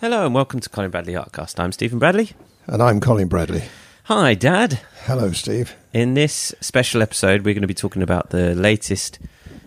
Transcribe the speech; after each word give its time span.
Hello 0.00 0.26
and 0.26 0.34
welcome 0.34 0.60
to 0.60 0.68
Colin 0.68 0.90
Bradley 0.90 1.14
Artcast. 1.14 1.58
I'm 1.58 1.72
Stephen 1.72 1.98
Bradley. 1.98 2.32
And 2.66 2.82
I'm 2.82 3.00
Colin 3.00 3.28
Bradley. 3.28 3.62
Hi, 4.04 4.34
Dad. 4.34 4.80
Hello, 5.04 5.32
Steve. 5.32 5.74
In 5.92 6.14
this 6.14 6.54
special 6.60 7.02
episode, 7.02 7.44
we're 7.44 7.54
going 7.54 7.62
to 7.62 7.66
be 7.68 7.74
talking 7.74 8.02
about 8.02 8.30
the 8.30 8.54
latest 8.54 9.18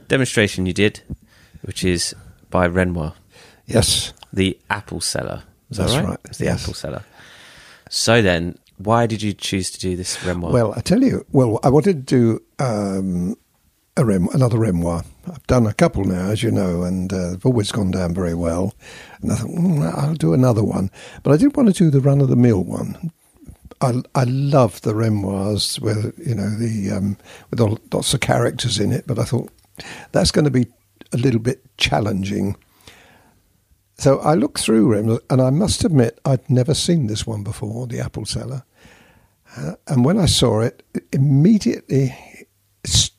demonstration 0.07 0.65
you 0.65 0.73
did, 0.73 1.02
which 1.63 1.84
is 1.84 2.15
by 2.50 2.65
Renoir, 2.65 3.13
Yes, 3.65 4.13
the 4.31 4.57
Apple 4.70 5.02
Seller. 5.02 5.44
Is 5.70 5.78
That's 5.78 5.93
that 5.93 6.00
right? 6.02 6.10
right, 6.10 6.20
It's 6.25 6.38
the 6.38 6.46
yes. 6.46 6.64
Apple 6.64 6.73
Seller. 6.73 7.04
So 7.89 8.21
then, 8.21 8.57
why 8.77 9.07
did 9.07 9.21
you 9.21 9.34
choose 9.34 9.71
to 9.71 9.80
do 9.80 9.96
this 9.96 10.23
Renoir? 10.23 10.52
Well, 10.52 10.73
I 10.75 10.82
tell 10.82 11.02
you, 11.04 11.25
well, 11.32 11.59
I 11.64 11.70
wanted 11.70 12.07
to 12.07 12.38
do 12.38 12.41
um, 12.64 13.36
a 14.00 14.05
rem- 14.05 14.29
another 14.34 14.57
Renoir. 14.57 15.04
I've 15.27 15.45
done 15.47 15.68
a 15.68 15.73
couple 15.73 16.05
now, 16.05 16.29
as 16.29 16.41
you 16.41 16.52
know, 16.52 16.84
and 16.84 17.11
uh, 17.11 17.32
they've 17.32 17.45
always 17.45 17.71
gone 17.71 17.91
down 17.91 18.14
very 18.14 18.33
well. 18.33 18.73
And 19.21 19.32
I 19.32 19.36
thought, 19.36 19.50
mm, 19.50 19.93
I'll 19.97 20.15
do 20.15 20.33
another 20.33 20.64
one. 20.64 20.89
But 21.21 21.33
I 21.33 21.38
did 21.38 21.55
want 21.55 21.68
to 21.68 21.83
do 21.83 21.89
the 21.89 22.00
run 22.00 22.21
of 22.21 22.29
the 22.29 22.36
mill 22.36 22.64
one. 22.64 23.11
I, 23.82 24.01
I 24.15 24.24
love 24.24 24.82
the 24.82 24.96
Renoirs 24.96 25.79
with, 25.79 26.18
you 26.25 26.36
know, 26.36 26.50
the 26.50 26.91
um, 26.91 27.18
with 27.50 27.60
all, 27.60 27.79
lots 27.93 28.14
of 28.14 28.21
characters 28.21 28.79
in 28.79 28.91
it, 28.91 29.05
but 29.05 29.19
I 29.19 29.24
thought 29.24 29.51
that's 30.11 30.32
going 30.32 30.46
to 30.46 30.52
be 30.52 30.68
a 31.13 31.18
little 31.18 31.39
bit 31.39 31.61
challenging. 31.77 32.55
So 33.97 34.19
I 34.19 34.33
looked 34.33 34.59
through 34.59 34.88
Rem, 34.88 35.19
and 35.30 35.41
I 35.41 35.50
must 35.50 35.83
admit 35.83 36.19
I'd 36.23 36.50
never 36.50 36.73
seen 36.73 37.08
this 37.08 37.27
one 37.27 37.44
before, 37.44 37.86
the 37.88 38.00
Apple 38.00 38.25
Seller. 38.25 38.63
Uh, 39.58 39.73
and 39.88 40.05
when 40.05 40.17
I 40.17 40.25
saw 40.25 40.61
it 40.61 40.83
immediately 41.11 42.16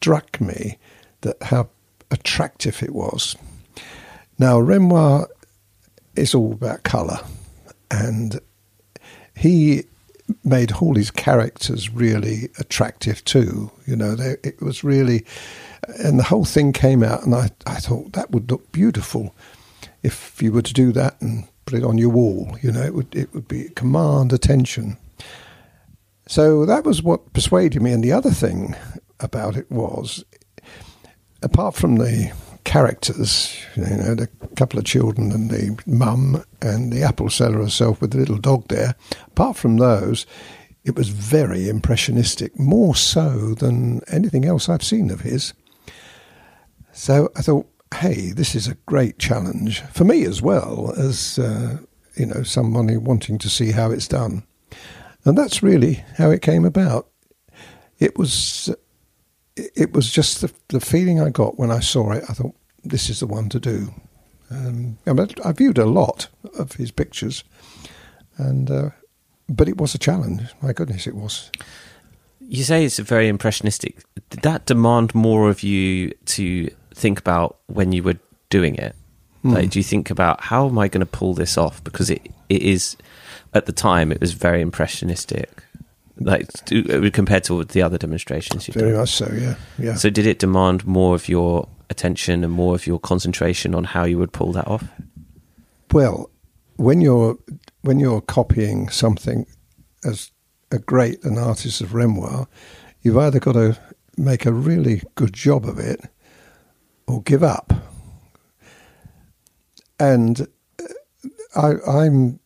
struck 0.00 0.40
me 0.40 0.78
that 1.20 1.36
how 1.42 1.68
attractive 2.10 2.82
it 2.82 2.94
was. 2.94 3.36
Now, 4.38 4.58
Renoir 4.58 5.28
is 6.16 6.34
all 6.34 6.52
about 6.52 6.84
colour, 6.84 7.18
and 7.90 8.40
he 9.36 9.84
made 10.42 10.72
all 10.72 10.94
his 10.94 11.10
characters 11.10 11.90
really 11.90 12.48
attractive 12.58 13.22
too. 13.26 13.70
You 13.86 13.94
know, 13.94 14.14
they, 14.14 14.36
it 14.42 14.62
was 14.62 14.82
really, 14.82 15.26
and 15.98 16.18
the 16.18 16.24
whole 16.24 16.46
thing 16.46 16.72
came 16.72 17.02
out, 17.02 17.22
and 17.22 17.34
I, 17.34 17.50
I 17.66 17.74
thought 17.74 18.14
that 18.14 18.30
would 18.30 18.50
look 18.50 18.72
beautiful 18.72 19.34
if 20.02 20.40
you 20.40 20.50
were 20.50 20.62
to 20.62 20.72
do 20.72 20.92
that 20.92 21.20
and 21.20 21.46
put 21.66 21.78
it 21.78 21.84
on 21.84 21.98
your 21.98 22.08
wall. 22.08 22.56
You 22.62 22.72
know, 22.72 22.82
it 22.82 22.94
would 22.94 23.14
it 23.14 23.34
would 23.34 23.48
be 23.48 23.68
command 23.74 24.32
attention. 24.32 24.96
So 26.26 26.64
that 26.64 26.84
was 26.84 27.02
what 27.02 27.32
persuaded 27.34 27.82
me. 27.82 27.92
And 27.92 28.04
the 28.04 28.12
other 28.12 28.30
thing 28.30 28.76
about 29.20 29.56
it 29.56 29.70
was, 29.70 30.24
apart 31.42 31.74
from 31.74 31.96
the 31.96 32.32
characters, 32.64 33.58
you 33.76 33.82
know, 33.82 34.14
the 34.14 34.28
couple 34.56 34.78
of 34.78 34.84
children 34.84 35.32
and 35.32 35.50
the 35.50 35.82
mum 35.86 36.44
and 36.60 36.92
the 36.92 37.02
apple 37.02 37.30
seller 37.30 37.62
herself 37.62 38.00
with 38.00 38.10
the 38.10 38.18
little 38.18 38.38
dog 38.38 38.68
there, 38.68 38.94
apart 39.28 39.56
from 39.56 39.76
those, 39.78 40.26
it 40.84 40.96
was 40.96 41.08
very 41.08 41.68
impressionistic, 41.68 42.58
more 42.58 42.94
so 42.94 43.54
than 43.54 44.02
anything 44.08 44.44
else 44.44 44.68
I've 44.68 44.84
seen 44.84 45.10
of 45.10 45.20
his. 45.20 45.52
So 46.92 47.30
I 47.36 47.42
thought, 47.42 47.66
hey, 47.94 48.32
this 48.32 48.54
is 48.54 48.68
a 48.68 48.76
great 48.86 49.18
challenge 49.18 49.80
for 49.92 50.04
me 50.04 50.24
as 50.24 50.40
well 50.40 50.92
as, 50.96 51.38
uh, 51.38 51.78
you 52.16 52.26
know, 52.26 52.42
somebody 52.42 52.96
wanting 52.96 53.38
to 53.38 53.48
see 53.48 53.72
how 53.72 53.90
it's 53.90 54.08
done. 54.08 54.44
And 55.24 55.36
that's 55.36 55.62
really 55.62 56.04
how 56.16 56.30
it 56.30 56.42
came 56.42 56.64
about. 56.64 57.08
It 57.98 58.18
was 58.18 58.74
it 59.74 59.92
was 59.92 60.10
just 60.10 60.40
the, 60.40 60.52
the 60.68 60.80
feeling 60.80 61.20
I 61.20 61.30
got 61.30 61.58
when 61.58 61.70
I 61.70 61.80
saw 61.80 62.12
it. 62.12 62.24
I 62.28 62.32
thought 62.32 62.54
this 62.84 63.10
is 63.10 63.20
the 63.20 63.26
one 63.26 63.48
to 63.50 63.60
do. 63.60 63.92
Um, 64.50 64.98
I, 65.06 65.12
mean, 65.12 65.28
I 65.44 65.52
viewed 65.52 65.78
a 65.78 65.86
lot 65.86 66.28
of 66.58 66.72
his 66.72 66.90
pictures, 66.90 67.44
and 68.36 68.70
uh, 68.70 68.90
but 69.48 69.68
it 69.68 69.76
was 69.78 69.94
a 69.94 69.98
challenge. 69.98 70.42
My 70.60 70.72
goodness, 70.72 71.06
it 71.06 71.14
was. 71.14 71.50
you 72.40 72.64
say 72.64 72.84
it's 72.84 72.98
very 72.98 73.28
impressionistic. 73.28 74.02
Did 74.30 74.40
that 74.42 74.66
demand 74.66 75.14
more 75.14 75.48
of 75.48 75.62
you 75.62 76.12
to 76.26 76.70
think 76.94 77.18
about 77.20 77.58
when 77.66 77.92
you 77.92 78.02
were 78.02 78.18
doing 78.48 78.74
it? 78.74 78.96
Hmm. 79.42 79.54
Like, 79.54 79.70
do 79.70 79.78
you 79.78 79.84
think 79.84 80.10
about 80.10 80.42
how 80.42 80.68
am 80.68 80.78
I 80.78 80.88
going 80.88 81.00
to 81.00 81.06
pull 81.06 81.34
this 81.34 81.56
off? 81.56 81.82
Because 81.84 82.10
it, 82.10 82.30
it 82.48 82.62
is, 82.62 82.96
at 83.54 83.66
the 83.66 83.72
time, 83.72 84.12
it 84.12 84.20
was 84.20 84.32
very 84.32 84.60
impressionistic. 84.60 85.62
Like 86.20 86.50
compared 87.14 87.44
to 87.44 87.64
the 87.64 87.80
other 87.82 87.96
demonstrations 87.96 88.68
you've 88.68 88.74
Very 88.74 88.90
done. 88.90 89.00
much 89.00 89.10
so. 89.12 89.32
Yeah, 89.32 89.54
yeah. 89.78 89.94
So 89.94 90.10
did 90.10 90.26
it 90.26 90.38
demand 90.38 90.86
more 90.86 91.14
of 91.14 91.28
your 91.28 91.66
attention 91.88 92.44
and 92.44 92.52
more 92.52 92.74
of 92.74 92.86
your 92.86 93.00
concentration 93.00 93.74
on 93.74 93.84
how 93.84 94.04
you 94.04 94.18
would 94.18 94.32
pull 94.32 94.52
that 94.52 94.68
off? 94.68 94.84
Well, 95.92 96.30
when 96.76 97.00
you're 97.00 97.38
when 97.82 97.98
you're 97.98 98.20
copying 98.20 98.90
something 98.90 99.46
as 100.04 100.30
a 100.70 100.78
great 100.78 101.24
an 101.24 101.38
artist 101.38 101.80
of 101.80 101.94
Renoir, 101.94 102.46
you've 103.02 103.18
either 103.18 103.40
got 103.40 103.52
to 103.52 103.78
make 104.16 104.44
a 104.44 104.52
really 104.52 105.02
good 105.14 105.32
job 105.32 105.64
of 105.64 105.78
it 105.78 106.00
or 107.06 107.22
give 107.22 107.42
up. 107.42 107.72
And 109.98 110.46
uh, 110.80 110.88
I, 111.56 111.72
I'm 111.86 112.40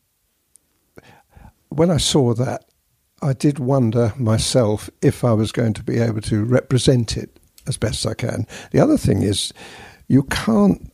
when 1.68 1.90
I 1.90 1.96
saw 1.98 2.34
that, 2.34 2.64
I 3.24 3.32
did 3.32 3.58
wonder 3.58 4.12
myself 4.18 4.90
if 5.00 5.24
I 5.24 5.32
was 5.32 5.50
going 5.50 5.72
to 5.74 5.82
be 5.82 5.98
able 5.98 6.20
to 6.22 6.44
represent 6.44 7.16
it 7.16 7.40
as 7.66 7.78
best 7.78 8.06
I 8.06 8.12
can. 8.12 8.46
The 8.70 8.80
other 8.80 8.98
thing 8.98 9.22
is, 9.22 9.50
you 10.08 10.24
can't 10.24 10.92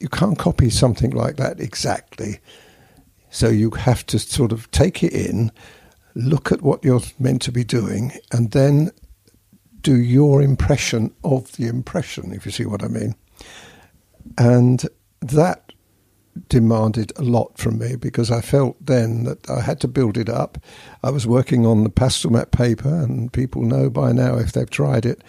you 0.00 0.08
can't 0.08 0.38
copy 0.38 0.70
something 0.70 1.10
like 1.10 1.36
that 1.36 1.60
exactly. 1.60 2.40
So 3.30 3.48
you 3.48 3.70
have 3.70 4.04
to 4.06 4.18
sort 4.18 4.50
of 4.50 4.70
take 4.70 5.04
it 5.04 5.12
in, 5.12 5.52
look 6.14 6.50
at 6.50 6.62
what 6.62 6.84
you're 6.84 7.02
meant 7.18 7.42
to 7.42 7.52
be 7.52 7.64
doing, 7.64 8.12
and 8.32 8.50
then 8.50 8.90
do 9.82 9.96
your 9.96 10.42
impression 10.42 11.14
of 11.22 11.52
the 11.52 11.66
impression, 11.66 12.32
if 12.32 12.46
you 12.46 12.50
see 12.50 12.64
what 12.64 12.82
I 12.82 12.88
mean. 12.88 13.14
And 14.38 14.84
that 15.20 15.61
demanded 16.48 17.12
a 17.16 17.22
lot 17.22 17.58
from 17.58 17.78
me 17.78 17.96
because 17.96 18.30
I 18.30 18.40
felt 18.40 18.76
then 18.84 19.24
that 19.24 19.48
I 19.50 19.60
had 19.60 19.80
to 19.80 19.88
build 19.88 20.16
it 20.16 20.28
up. 20.28 20.58
I 21.02 21.10
was 21.10 21.26
working 21.26 21.66
on 21.66 21.84
the 21.84 21.90
pastel 21.90 22.30
mat 22.30 22.50
paper, 22.52 22.88
and 22.88 23.32
people 23.32 23.62
know 23.62 23.90
by 23.90 24.12
now 24.12 24.36
if 24.36 24.52
they've 24.52 24.68
tried 24.68 25.04
it, 25.04 25.22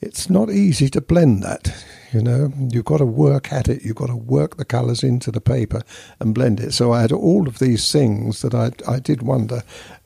it's 0.00 0.30
not 0.30 0.50
easy 0.50 0.88
to 0.90 1.00
blend 1.00 1.42
that. 1.42 1.74
You 2.12 2.22
know, 2.22 2.52
you've 2.70 2.86
got 2.86 2.98
to 2.98 3.06
work 3.06 3.52
at 3.52 3.68
it. 3.68 3.82
You've 3.82 3.96
got 3.96 4.08
to 4.08 4.16
work 4.16 4.56
the 4.56 4.64
colours 4.64 5.04
into 5.04 5.30
the 5.30 5.40
paper 5.40 5.82
and 6.18 6.34
blend 6.34 6.58
it. 6.58 6.72
So 6.72 6.92
I 6.92 7.02
had 7.02 7.12
all 7.12 7.46
of 7.46 7.58
these 7.58 7.92
things 7.92 8.42
that 8.42 8.54
I 8.54 8.72
I 8.90 8.98
did 8.98 9.22
wonder, 9.22 9.62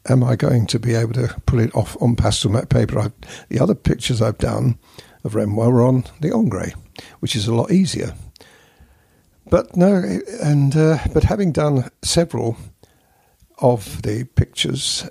am 0.08 0.22
I 0.22 0.36
going 0.36 0.66
to 0.66 0.78
be 0.78 0.94
able 0.94 1.14
to 1.14 1.34
pull 1.46 1.60
it 1.60 1.74
off 1.74 1.96
on 2.02 2.16
pastel 2.16 2.50
mat 2.50 2.68
paper? 2.68 2.98
i 2.98 3.10
the 3.48 3.60
other 3.60 3.74
pictures 3.74 4.20
I've 4.20 4.38
done 4.38 4.78
of 5.24 5.34
Renoir 5.34 5.70
were 5.70 5.82
on 5.82 6.04
the 6.20 6.32
Ingres, 6.32 6.74
which 7.20 7.34
is 7.34 7.46
a 7.46 7.54
lot 7.54 7.70
easier. 7.70 8.14
But 9.50 9.76
no, 9.76 10.02
and 10.42 10.76
uh, 10.76 10.98
but 11.12 11.24
having 11.24 11.52
done 11.52 11.90
several 12.02 12.56
of 13.58 14.02
the 14.02 14.24
pictures 14.24 15.08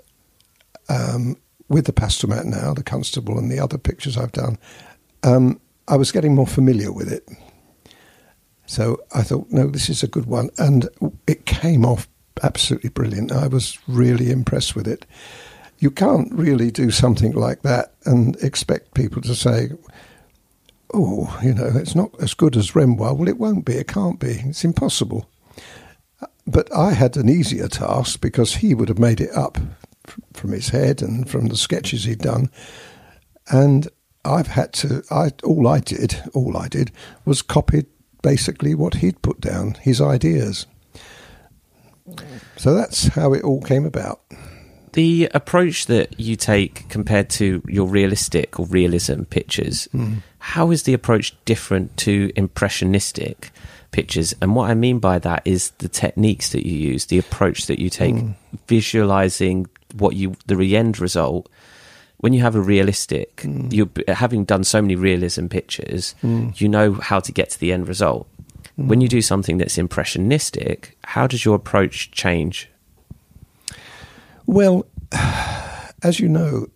um, 0.89 1.37
with 1.69 1.85
the 1.85 1.93
pastel 1.93 2.29
mat 2.29 2.45
now, 2.45 2.73
the 2.73 2.83
constable, 2.83 3.37
and 3.37 3.51
the 3.51 3.59
other 3.59 3.77
pictures 3.77 4.17
I've 4.17 4.31
done, 4.31 4.57
um, 5.23 5.59
I 5.87 5.97
was 5.97 6.11
getting 6.11 6.35
more 6.35 6.47
familiar 6.47 6.91
with 6.91 7.11
it. 7.11 7.27
So 8.65 8.97
I 9.13 9.23
thought, 9.23 9.51
no, 9.51 9.67
this 9.67 9.89
is 9.89 10.03
a 10.03 10.07
good 10.07 10.25
one, 10.25 10.49
and 10.57 10.89
it 11.27 11.45
came 11.45 11.85
off 11.85 12.07
absolutely 12.41 12.89
brilliant. 12.89 13.31
I 13.31 13.47
was 13.47 13.77
really 13.87 14.31
impressed 14.31 14.75
with 14.75 14.87
it. 14.87 15.05
You 15.79 15.91
can't 15.91 16.33
really 16.33 16.71
do 16.71 16.91
something 16.91 17.33
like 17.33 17.61
that 17.61 17.93
and 18.05 18.35
expect 18.37 18.93
people 18.93 19.21
to 19.23 19.35
say, 19.35 19.69
oh, 20.93 21.39
you 21.43 21.53
know, 21.53 21.71
it's 21.75 21.95
not 21.95 22.11
as 22.21 22.33
good 22.33 22.55
as 22.55 22.75
Renoir. 22.75 23.13
Well, 23.13 23.27
it 23.27 23.37
won't 23.37 23.65
be. 23.65 23.73
It 23.73 23.87
can't 23.87 24.19
be. 24.19 24.41
It's 24.45 24.63
impossible. 24.63 25.29
But 26.45 26.73
I 26.75 26.91
had 26.91 27.17
an 27.17 27.29
easier 27.29 27.67
task 27.67 28.21
because 28.21 28.55
he 28.55 28.73
would 28.73 28.89
have 28.89 28.99
made 28.99 29.21
it 29.21 29.31
up 29.31 29.57
from 30.33 30.51
his 30.51 30.69
head 30.69 31.01
and 31.01 31.29
from 31.29 31.47
the 31.47 31.55
sketches 31.55 32.03
he'd 32.03 32.19
done. 32.19 32.49
And 33.49 33.87
I've 34.25 34.47
had 34.47 34.73
to, 34.73 35.03
I, 35.09 35.31
all 35.43 35.67
I 35.67 35.79
did, 35.79 36.21
all 36.33 36.57
I 36.57 36.67
did 36.67 36.91
was 37.25 37.41
copied 37.41 37.87
basically 38.21 38.75
what 38.75 38.95
he'd 38.95 39.21
put 39.21 39.41
down, 39.41 39.75
his 39.75 40.01
ideas. 40.01 40.65
So 42.57 42.73
that's 42.73 43.07
how 43.07 43.33
it 43.33 43.43
all 43.43 43.61
came 43.61 43.85
about. 43.85 44.21
The 44.93 45.29
approach 45.33 45.87
that 45.87 46.19
you 46.19 46.35
take 46.35 46.87
compared 46.89 47.29
to 47.31 47.63
your 47.67 47.87
realistic 47.87 48.59
or 48.59 48.67
realism 48.67 49.23
pictures, 49.23 49.87
hmm. 49.91 50.15
how 50.37 50.71
is 50.71 50.83
the 50.83 50.93
approach 50.93 51.35
different 51.45 51.97
to 51.97 52.31
impressionistic 52.35 53.51
pictures? 53.91 54.35
And 54.39 54.55
what 54.55 54.69
I 54.69 54.75
mean 54.75 54.99
by 54.99 55.17
that 55.19 55.41
is 55.45 55.71
the 55.79 55.89
techniques 55.89 56.49
that 56.49 56.65
you 56.67 56.77
use, 56.77 57.07
the 57.07 57.17
approach 57.17 57.65
that 57.65 57.79
you 57.79 57.89
take, 57.89 58.15
hmm. 58.15 58.31
visualizing 58.67 59.67
what 59.95 60.15
you 60.15 60.35
the 60.45 60.77
end 60.77 60.99
result. 60.99 61.49
When 62.17 62.31
you 62.31 62.41
have 62.41 62.55
a 62.55 62.61
realistic, 62.61 63.41
hmm. 63.41 63.69
you 63.71 63.89
having 64.07 64.45
done 64.45 64.63
so 64.63 64.81
many 64.81 64.95
realism 64.95 65.47
pictures, 65.47 66.13
you 66.55 66.69
know 66.69 66.93
how 66.93 67.19
to 67.19 67.31
get 67.31 67.49
to 67.49 67.59
the 67.59 67.73
end 67.73 67.87
result. 67.87 68.27
When 68.75 69.01
you 69.01 69.07
do 69.07 69.21
something 69.21 69.57
that's 69.57 69.77
impressionistic, 69.77 70.97
how 71.03 71.27
does 71.27 71.45
your 71.45 71.55
approach 71.55 72.09
change? 72.11 72.69
Well, 74.45 74.85
as 76.03 76.19
you 76.19 76.27
know, 76.27 76.67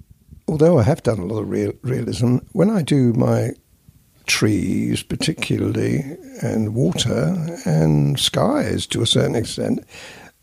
although 0.48 0.80
I 0.80 0.84
have 0.84 1.04
done 1.04 1.20
a 1.20 1.26
lot 1.26 1.40
of 1.40 1.50
real, 1.50 1.74
realism, 1.82 2.38
when 2.54 2.70
I 2.70 2.82
do 2.82 3.14
my 3.14 3.52
trees, 4.26 5.04
particularly, 5.04 6.18
and 6.42 6.76
water 6.76 7.36
and 7.66 8.20
skies 8.20 8.86
to 8.88 9.02
a 9.02 9.08
certain 9.08 9.36
extent, 9.36 9.84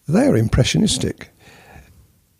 they 0.08 0.26
are 0.26 0.36
impressionistic. 0.36 1.30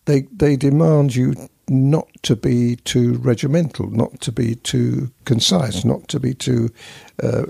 They 0.07 0.23
they 0.33 0.57
demand 0.57 1.15
you 1.15 1.35
not 1.69 2.09
to 2.23 2.37
be 2.37 2.77
too 2.77 3.15
regimental, 3.15 3.91
not 3.91 4.21
to 4.21 4.33
be 4.33 4.57
too 4.57 5.11
concise, 5.25 5.85
not 5.85 6.09
to 6.09 6.21
be 6.21 6.35
too, 6.35 6.71
uh, 7.23 7.45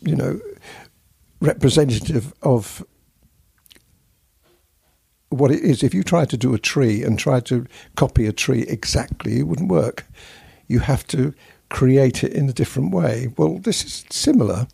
you 0.00 0.16
know, 0.16 0.40
representative 1.40 2.32
of 2.42 2.84
what 5.30 5.50
it 5.50 5.60
is. 5.60 5.82
If 5.82 5.94
you 5.94 6.02
try 6.02 6.24
to 6.26 6.36
do 6.36 6.54
a 6.54 6.58
tree 6.58 7.02
and 7.02 7.18
try 7.18 7.40
to 7.40 7.66
copy 7.96 8.26
a 8.26 8.32
tree 8.32 8.62
exactly, 8.68 9.38
it 9.38 9.46
wouldn't 9.46 9.70
work. 9.70 10.06
You 10.68 10.80
have 10.80 11.06
to 11.08 11.34
create 11.68 12.22
it 12.22 12.32
in 12.32 12.48
a 12.48 12.52
different 12.52 12.92
way. 12.92 13.32
Well, 13.36 13.58
this 13.58 13.84
is 13.84 14.04
similar 14.10 14.66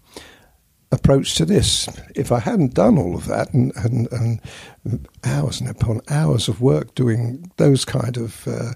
approach 0.93 1.35
to 1.37 1.44
this. 1.44 1.88
If 2.14 2.32
I 2.32 2.41
hadn't 2.41 2.75
done 2.75 2.99
all 2.99 3.14
of 3.14 3.26
that 3.26 3.53
and, 3.53 3.73
and, 3.76 4.08
and 4.12 5.08
hours 5.25 5.61
and 5.61 5.69
upon 5.69 6.00
hours 6.08 6.49
of 6.49 6.61
work 6.61 6.94
doing 6.94 7.50
those 7.56 7.85
kind 7.85 8.17
of 8.17 8.47
uh, 8.49 8.73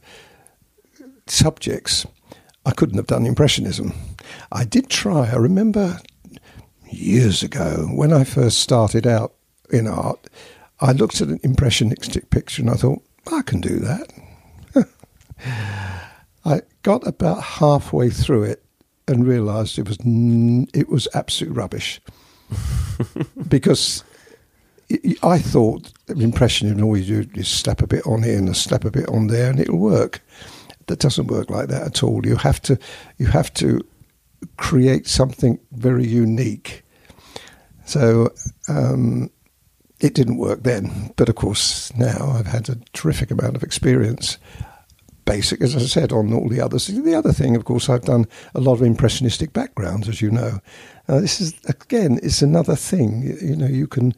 subjects, 1.26 2.06
I 2.66 2.72
couldn't 2.72 2.96
have 2.96 3.06
done 3.06 3.26
Impressionism. 3.26 3.94
I 4.52 4.64
did 4.64 4.90
try. 4.90 5.30
I 5.30 5.36
remember 5.36 5.98
years 6.90 7.42
ago 7.42 7.88
when 7.92 8.12
I 8.12 8.24
first 8.24 8.58
started 8.58 9.06
out 9.06 9.34
in 9.70 9.86
art, 9.86 10.28
I 10.80 10.92
looked 10.92 11.20
at 11.20 11.28
an 11.28 11.40
Impressionistic 11.42 12.30
picture 12.30 12.62
and 12.62 12.70
I 12.70 12.74
thought, 12.74 13.02
I 13.30 13.42
can 13.42 13.60
do 13.60 13.78
that. 13.80 14.12
I 16.44 16.62
got 16.82 17.06
about 17.06 17.42
halfway 17.42 18.10
through 18.10 18.44
it 18.44 18.64
and 19.06 19.26
realised 19.26 19.78
it 19.78 19.88
was 19.88 19.98
it 20.72 20.88
was 20.88 21.08
absolute 21.14 21.54
rubbish 21.54 22.00
because 23.48 24.04
I 25.22 25.38
thought 25.38 25.92
impressionism 26.08 26.82
all 26.82 26.96
you 26.96 27.24
do 27.24 27.40
is 27.40 27.48
slap 27.48 27.82
a 27.82 27.86
bit 27.86 28.06
on 28.06 28.22
here 28.22 28.38
and 28.38 28.56
slap 28.56 28.84
a 28.84 28.90
bit 28.90 29.08
on 29.08 29.28
there 29.28 29.50
and 29.50 29.60
it'll 29.60 29.78
work. 29.78 30.22
That 30.86 30.98
doesn't 30.98 31.28
work 31.28 31.50
like 31.50 31.68
that 31.68 31.82
at 31.82 32.02
all. 32.02 32.26
You 32.26 32.36
have 32.36 32.60
to 32.62 32.78
you 33.18 33.26
have 33.26 33.52
to 33.54 33.84
create 34.56 35.06
something 35.06 35.58
very 35.72 36.06
unique. 36.06 36.82
So 37.84 38.32
um, 38.68 39.30
it 40.00 40.14
didn't 40.14 40.38
work 40.38 40.62
then, 40.62 41.12
but 41.16 41.28
of 41.28 41.34
course 41.34 41.94
now 41.96 42.34
I've 42.36 42.46
had 42.46 42.68
a 42.68 42.76
terrific 42.92 43.30
amount 43.30 43.56
of 43.56 43.62
experience 43.62 44.38
basic, 45.30 45.60
as 45.60 45.76
I 45.76 45.80
said, 45.80 46.10
on 46.10 46.32
all 46.32 46.48
the 46.48 46.60
others. 46.60 46.88
The 46.88 47.14
other 47.14 47.32
thing, 47.32 47.54
of 47.54 47.64
course, 47.64 47.88
I've 47.88 48.04
done 48.04 48.26
a 48.52 48.60
lot 48.60 48.74
of 48.74 48.82
impressionistic 48.82 49.52
backgrounds, 49.52 50.08
as 50.08 50.20
you 50.20 50.28
know. 50.28 50.58
Uh, 51.06 51.20
this 51.20 51.40
is 51.40 51.54
again, 51.68 52.18
it's 52.20 52.42
another 52.42 52.74
thing. 52.74 53.22
You, 53.22 53.38
you, 53.40 53.56
know, 53.56 53.66
you 53.66 53.86
can, 53.86 54.12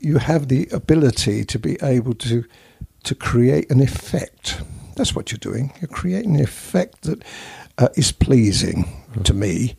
you 0.00 0.18
have 0.18 0.48
the 0.48 0.66
ability 0.72 1.44
to 1.44 1.58
be 1.60 1.76
able 1.80 2.14
to, 2.14 2.44
to 3.04 3.14
create 3.14 3.70
an 3.70 3.80
effect. 3.80 4.60
That's 4.96 5.14
what 5.14 5.30
you're 5.30 5.38
doing. 5.38 5.72
You're 5.80 5.88
creating 5.88 6.34
an 6.34 6.42
effect 6.42 7.02
that 7.02 7.22
uh, 7.78 7.88
is 7.96 8.10
pleasing 8.10 8.88
to 9.22 9.34
me, 9.34 9.76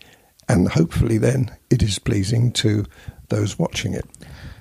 and 0.48 0.70
hopefully, 0.70 1.18
then 1.18 1.56
it 1.70 1.84
is 1.84 2.00
pleasing 2.00 2.54
to 2.54 2.86
those 3.30 3.58
watching 3.58 3.94
it. 3.94 4.06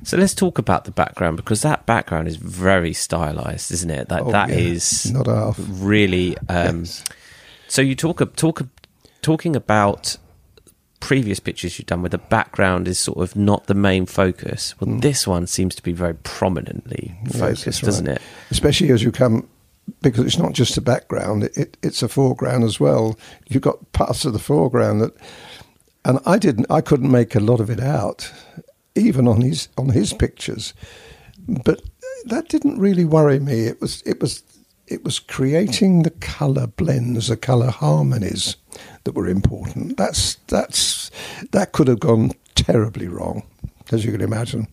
So 0.04 0.16
let's 0.16 0.34
talk 0.34 0.58
about 0.58 0.84
the 0.84 0.90
background 0.90 1.36
because 1.36 1.62
that 1.62 1.86
background 1.86 2.26
is 2.26 2.36
very 2.36 2.92
stylized, 2.92 3.70
isn't 3.70 3.90
it? 3.90 4.08
That 4.08 4.22
oh, 4.22 4.32
that 4.32 4.48
yeah. 4.48 4.56
is 4.56 5.12
not 5.12 5.26
half 5.26 5.56
really. 5.58 6.36
Um, 6.48 6.80
yes. 6.80 7.04
So 7.68 7.82
you 7.82 7.94
talk 7.94 8.36
talk 8.36 8.62
talking 9.22 9.54
about 9.54 10.16
previous 11.02 11.40
pictures 11.40 11.78
you've 11.78 11.86
done 11.86 12.00
where 12.00 12.08
the 12.08 12.18
background 12.18 12.86
is 12.86 12.98
sort 12.98 13.18
of 13.18 13.34
not 13.34 13.66
the 13.66 13.74
main 13.74 14.06
focus. 14.06 14.74
Well, 14.80 14.88
mm. 14.88 15.02
this 15.02 15.26
one 15.26 15.46
seems 15.46 15.74
to 15.74 15.82
be 15.82 15.92
very 15.92 16.14
prominently 16.14 17.16
focused, 17.32 17.66
yes, 17.66 17.80
doesn't 17.80 18.06
right. 18.06 18.16
it? 18.16 18.22
Especially 18.50 18.90
as 18.90 19.02
you 19.02 19.10
come 19.10 19.48
because 20.00 20.24
it's 20.24 20.38
not 20.38 20.52
just 20.52 20.76
a 20.76 20.80
background; 20.80 21.44
it, 21.56 21.76
it's 21.82 22.02
a 22.02 22.08
foreground 22.08 22.64
as 22.64 22.78
well. 22.78 23.18
You've 23.48 23.62
got 23.62 23.92
parts 23.92 24.24
of 24.24 24.32
the 24.32 24.38
foreground 24.38 25.00
that, 25.00 25.12
and 26.04 26.18
I 26.26 26.38
didn't, 26.38 26.66
I 26.70 26.80
couldn't 26.80 27.10
make 27.10 27.34
a 27.34 27.40
lot 27.40 27.60
of 27.60 27.70
it 27.70 27.80
out 27.80 28.32
even 28.94 29.26
on 29.26 29.40
his 29.40 29.68
on 29.78 29.90
his 29.90 30.12
pictures. 30.12 30.74
But 31.48 31.82
that 32.26 32.48
didn't 32.48 32.78
really 32.78 33.04
worry 33.04 33.38
me. 33.38 33.66
It 33.66 33.80
was 33.80 34.02
it 34.02 34.20
was 34.20 34.42
it 34.86 35.04
was 35.04 35.18
creating 35.18 36.02
the 36.02 36.10
colour 36.10 36.66
blends, 36.66 37.28
the 37.28 37.36
colour 37.36 37.70
harmonies 37.70 38.56
that 39.04 39.14
were 39.14 39.28
important. 39.28 39.96
That's 39.96 40.36
that's 40.48 41.10
that 41.52 41.72
could 41.72 41.88
have 41.88 42.00
gone 42.00 42.32
terribly 42.54 43.08
wrong, 43.08 43.42
as 43.90 44.04
you 44.04 44.12
can 44.12 44.20
imagine. 44.20 44.68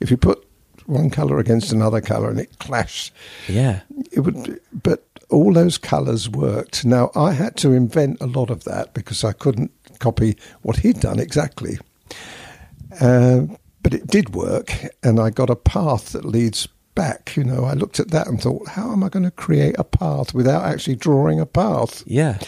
If 0.00 0.10
you 0.10 0.16
put 0.16 0.46
one 0.86 1.10
colour 1.10 1.38
against 1.38 1.72
another 1.72 2.00
colour 2.00 2.30
and 2.30 2.38
it 2.38 2.58
clashed, 2.58 3.12
yeah, 3.48 3.80
it 4.12 4.20
would. 4.20 4.60
But 4.72 5.04
all 5.28 5.52
those 5.52 5.76
colours 5.76 6.28
worked. 6.28 6.84
Now 6.84 7.10
I 7.16 7.32
had 7.32 7.56
to 7.58 7.72
invent 7.72 8.18
a 8.20 8.26
lot 8.26 8.50
of 8.50 8.64
that 8.64 8.94
because 8.94 9.24
I 9.24 9.32
couldn't 9.32 9.72
copy 9.98 10.36
what 10.62 10.76
he'd 10.76 11.00
done 11.00 11.18
exactly. 11.18 11.78
Uh, 13.00 13.42
but 13.82 13.94
it 13.94 14.06
did 14.06 14.34
work, 14.34 14.72
and 15.02 15.20
I 15.20 15.30
got 15.30 15.50
a 15.50 15.56
path 15.56 16.12
that 16.12 16.24
leads 16.24 16.66
back. 16.94 17.36
You 17.36 17.44
know, 17.44 17.64
I 17.64 17.74
looked 17.74 18.00
at 18.00 18.10
that 18.10 18.26
and 18.26 18.40
thought, 18.40 18.68
how 18.68 18.92
am 18.92 19.04
I 19.04 19.08
going 19.08 19.24
to 19.24 19.30
create 19.30 19.76
a 19.78 19.84
path 19.84 20.34
without 20.34 20.64
actually 20.64 20.96
drawing 20.96 21.38
a 21.38 21.46
path? 21.46 22.02
Yeah. 22.06 22.38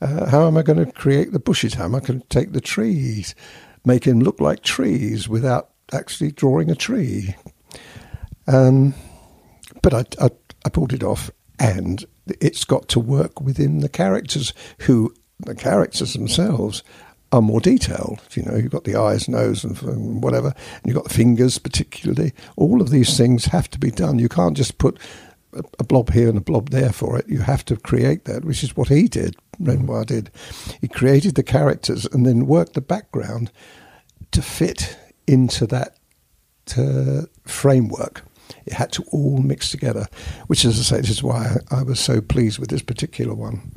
Uh, 0.00 0.30
how 0.30 0.46
am 0.46 0.56
I 0.56 0.62
going 0.62 0.84
to 0.84 0.90
create 0.92 1.32
the 1.32 1.40
bushes? 1.40 1.74
How 1.74 1.84
am 1.84 1.94
I 1.94 2.00
going 2.00 2.20
to 2.20 2.28
take 2.28 2.52
the 2.52 2.60
trees, 2.60 3.34
make 3.84 4.04
them 4.04 4.20
look 4.20 4.40
like 4.40 4.62
trees 4.62 5.28
without 5.28 5.70
actually 5.92 6.32
drawing 6.32 6.70
a 6.70 6.74
tree? 6.74 7.34
Um, 8.46 8.94
but 9.82 9.92
I, 9.92 10.04
I, 10.24 10.30
I 10.64 10.68
pulled 10.70 10.92
it 10.92 11.02
off, 11.02 11.30
and 11.58 12.04
it's 12.40 12.64
got 12.64 12.88
to 12.88 13.00
work 13.00 13.40
within 13.40 13.80
the 13.80 13.88
characters 13.88 14.54
who 14.78 15.12
the 15.40 15.54
characters 15.54 16.12
themselves 16.12 16.82
are 17.30 17.42
more 17.42 17.60
detailed. 17.60 18.20
You 18.32 18.44
know, 18.44 18.56
you've 18.56 18.72
got 18.72 18.84
the 18.84 18.96
eyes, 18.96 19.28
nose, 19.28 19.64
and 19.64 20.22
whatever, 20.22 20.48
and 20.48 20.82
you've 20.84 20.96
got 20.96 21.04
the 21.04 21.14
fingers, 21.14 21.58
particularly. 21.58 22.32
All 22.56 22.80
of 22.80 22.90
these 22.90 23.16
things 23.16 23.46
have 23.46 23.70
to 23.70 23.78
be 23.78 23.90
done. 23.90 24.18
You 24.18 24.28
can't 24.28 24.56
just 24.56 24.78
put 24.78 24.98
a 25.78 25.84
blob 25.84 26.10
here 26.10 26.28
and 26.28 26.38
a 26.38 26.42
blob 26.42 26.70
there 26.70 26.92
for 26.92 27.18
it. 27.18 27.28
You 27.28 27.40
have 27.40 27.64
to 27.66 27.76
create 27.76 28.24
that, 28.24 28.44
which 28.44 28.62
is 28.62 28.76
what 28.76 28.88
he 28.88 29.08
did. 29.08 29.36
Renoir 29.58 30.04
did. 30.04 30.30
He 30.80 30.88
created 30.88 31.34
the 31.34 31.42
characters 31.42 32.06
and 32.06 32.24
then 32.24 32.46
worked 32.46 32.74
the 32.74 32.80
background 32.80 33.50
to 34.30 34.42
fit 34.42 34.96
into 35.26 35.66
that 35.66 35.98
uh, 36.76 37.22
framework. 37.46 38.22
It 38.66 38.74
had 38.74 38.92
to 38.92 39.04
all 39.10 39.38
mix 39.38 39.70
together, 39.70 40.06
which, 40.46 40.64
as 40.64 40.78
I 40.78 40.82
say, 40.82 41.00
this 41.00 41.10
is 41.10 41.22
why 41.22 41.56
I 41.70 41.82
was 41.82 42.00
so 42.00 42.20
pleased 42.20 42.58
with 42.58 42.70
this 42.70 42.82
particular 42.82 43.34
one. 43.34 43.72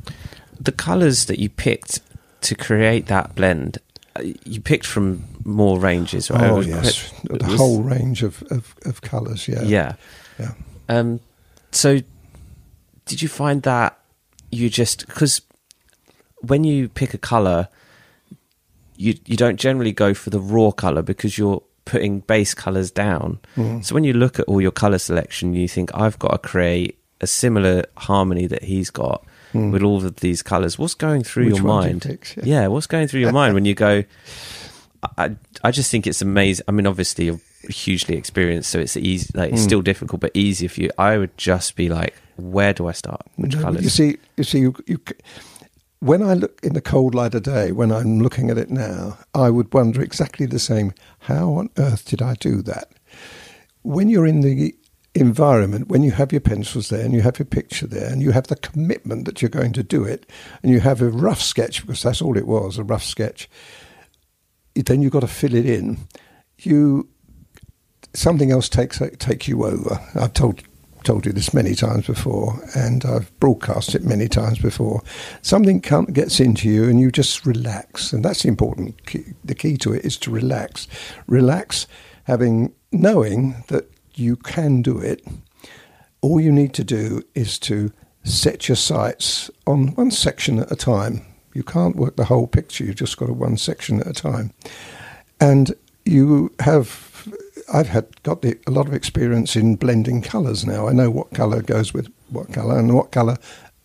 The 0.62 0.72
colours 0.72 1.26
that 1.26 1.38
you 1.38 1.48
picked 1.48 2.00
to 2.42 2.54
create 2.54 3.06
that 3.06 3.34
blend, 3.34 3.78
uh, 4.16 4.22
you 4.44 4.60
picked 4.60 4.86
from 4.86 5.24
more 5.44 5.78
ranges, 5.78 6.30
right? 6.30 6.50
Oh 6.50 6.60
yes, 6.60 7.12
the 7.24 7.44
was, 7.44 7.56
whole 7.56 7.82
range 7.82 8.22
of, 8.22 8.42
of, 8.50 8.74
of 8.84 9.00
colours. 9.00 9.48
Yeah, 9.48 9.62
yeah, 9.62 9.94
yeah. 10.38 10.52
Um, 10.88 11.20
so, 11.70 12.00
did 13.06 13.22
you 13.22 13.28
find 13.28 13.62
that 13.62 13.98
you 14.50 14.68
just 14.68 15.06
because 15.06 15.40
when 16.40 16.64
you 16.64 16.88
pick 16.88 17.14
a 17.14 17.18
colour, 17.18 17.68
you 18.96 19.14
you 19.24 19.36
don't 19.36 19.56
generally 19.58 19.92
go 19.92 20.14
for 20.14 20.30
the 20.30 20.40
raw 20.40 20.70
colour 20.70 21.02
because 21.02 21.38
you're 21.38 21.62
putting 21.84 22.20
base 22.20 22.54
colours 22.54 22.90
down. 22.90 23.40
Mm. 23.56 23.84
So 23.84 23.94
when 23.94 24.04
you 24.04 24.12
look 24.12 24.38
at 24.38 24.44
all 24.46 24.60
your 24.60 24.70
colour 24.70 24.98
selection, 24.98 25.54
you 25.54 25.66
think 25.66 25.90
I've 25.94 26.18
got 26.18 26.30
to 26.30 26.38
create 26.38 26.98
a 27.20 27.26
similar 27.26 27.84
harmony 27.96 28.46
that 28.46 28.64
he's 28.64 28.90
got 28.90 29.24
mm. 29.52 29.72
with 29.72 29.82
all 29.82 30.04
of 30.04 30.16
these 30.16 30.42
colours. 30.42 30.78
What's 30.78 30.94
going 30.94 31.24
through 31.24 31.46
Which 31.46 31.56
your 31.56 31.64
mind? 31.64 32.04
You 32.04 32.18
yeah. 32.36 32.44
yeah. 32.44 32.66
what's 32.68 32.86
going 32.86 33.08
through 33.08 33.20
your 33.20 33.32
mind 33.32 33.54
when 33.54 33.64
you 33.64 33.74
go? 33.74 34.04
I 35.18 35.36
I 35.64 35.70
just 35.70 35.90
think 35.90 36.06
it's 36.06 36.22
amazing. 36.22 36.64
I 36.68 36.72
mean, 36.72 36.86
obviously 36.86 37.26
you're 37.26 37.40
hugely 37.68 38.16
experienced, 38.16 38.70
so 38.70 38.78
it's 38.78 38.96
easy. 38.96 39.30
Like 39.34 39.52
it's 39.52 39.62
mm. 39.62 39.64
still 39.64 39.82
difficult, 39.82 40.20
but 40.20 40.30
easier 40.34 40.68
for 40.68 40.80
you. 40.80 40.90
I 40.98 41.18
would 41.18 41.36
just 41.36 41.76
be 41.76 41.88
like, 41.88 42.14
where 42.36 42.72
do 42.72 42.86
I 42.86 42.92
start? 42.92 43.22
Which 43.36 43.56
no, 43.56 43.62
colours? 43.62 43.82
You 43.82 43.90
see, 43.90 44.16
you 44.36 44.44
see, 44.44 44.58
you, 44.60 44.74
you 44.86 44.98
when 46.00 46.22
I 46.22 46.34
look 46.34 46.58
in 46.64 46.72
the 46.74 46.80
cold 46.80 47.14
light 47.14 47.34
of 47.34 47.44
day, 47.44 47.70
when 47.70 47.92
I'm 47.92 48.20
looking 48.20 48.50
at 48.50 48.58
it 48.58 48.70
now, 48.70 49.18
I 49.34 49.50
would 49.50 49.72
wonder 49.72 50.02
exactly 50.02 50.46
the 50.46 50.58
same. 50.58 50.94
How 51.20 51.54
on 51.54 51.70
earth 51.78 52.06
did 52.06 52.20
I 52.20 52.34
do 52.34 52.60
that? 52.62 52.90
When 53.82 54.08
you're 54.08 54.26
in 54.26 54.40
the 54.40 54.74
environment 55.14 55.88
when 55.88 56.02
you 56.02 56.10
have 56.10 56.32
your 56.32 56.40
pencils 56.40 56.88
there 56.88 57.04
and 57.04 57.12
you 57.12 57.20
have 57.20 57.38
your 57.38 57.46
picture 57.46 57.86
there 57.86 58.10
and 58.10 58.22
you 58.22 58.30
have 58.30 58.46
the 58.46 58.56
commitment 58.56 59.26
that 59.26 59.42
you're 59.42 59.48
going 59.50 59.72
to 59.72 59.82
do 59.82 60.04
it 60.04 60.24
and 60.62 60.72
you 60.72 60.80
have 60.80 61.02
a 61.02 61.08
rough 61.10 61.42
sketch 61.42 61.82
because 61.82 62.02
that's 62.02 62.22
all 62.22 62.38
it 62.38 62.46
was 62.46 62.78
a 62.78 62.84
rough 62.84 63.04
sketch 63.04 63.48
then 64.74 65.02
you've 65.02 65.12
got 65.12 65.20
to 65.20 65.26
fill 65.26 65.54
it 65.54 65.66
in 65.66 65.98
you 66.58 67.06
something 68.14 68.50
else 68.50 68.68
takes 68.68 69.00
take 69.18 69.48
you 69.48 69.64
over. 69.64 70.00
I've 70.14 70.34
told 70.34 70.62
told 71.04 71.26
you 71.26 71.32
this 71.32 71.52
many 71.52 71.74
times 71.74 72.06
before, 72.06 72.60
and 72.76 73.04
I've 73.04 73.36
broadcast 73.40 73.96
it 73.96 74.04
many 74.04 74.28
times 74.28 74.60
before. 74.60 75.02
Something 75.42 75.80
gets 75.80 76.38
into 76.38 76.68
you, 76.68 76.88
and 76.88 77.00
you 77.00 77.10
just 77.10 77.44
relax, 77.44 78.12
and 78.12 78.24
that's 78.24 78.42
the 78.42 78.48
important. 78.48 79.04
Key. 79.06 79.24
The 79.44 79.54
key 79.54 79.76
to 79.78 79.92
it 79.92 80.04
is 80.04 80.16
to 80.18 80.30
relax. 80.30 80.86
Relax, 81.26 81.86
having 82.24 82.72
knowing 82.92 83.64
that 83.68 83.90
you 84.18 84.36
can 84.36 84.82
do 84.82 84.98
it. 84.98 85.26
All 86.20 86.40
you 86.40 86.52
need 86.52 86.74
to 86.74 86.84
do 86.84 87.22
is 87.34 87.58
to 87.60 87.92
set 88.24 88.68
your 88.68 88.76
sights 88.76 89.50
on 89.66 89.88
one 89.94 90.10
section 90.10 90.58
at 90.60 90.70
a 90.70 90.76
time. 90.76 91.24
You 91.54 91.62
can't 91.62 91.96
work 91.96 92.16
the 92.16 92.24
whole 92.24 92.46
picture. 92.46 92.84
You've 92.84 92.96
just 92.96 93.16
got 93.16 93.28
a 93.28 93.34
one 93.34 93.56
section 93.56 94.00
at 94.00 94.06
a 94.06 94.12
time, 94.12 94.52
and 95.40 95.74
you 96.04 96.54
have 96.60 97.28
I've 97.72 97.88
had 97.88 98.22
got 98.22 98.42
the, 98.42 98.58
a 98.66 98.70
lot 98.70 98.86
of 98.88 98.94
experience 98.94 99.56
in 99.56 99.76
blending 99.76 100.22
colours 100.22 100.64
now. 100.64 100.88
I 100.88 100.92
know 100.92 101.10
what 101.10 101.32
colour 101.32 101.62
goes 101.62 101.92
with 101.92 102.12
what 102.28 102.52
colour 102.52 102.78
and 102.78 102.94
what 102.94 103.12
colour 103.12 103.36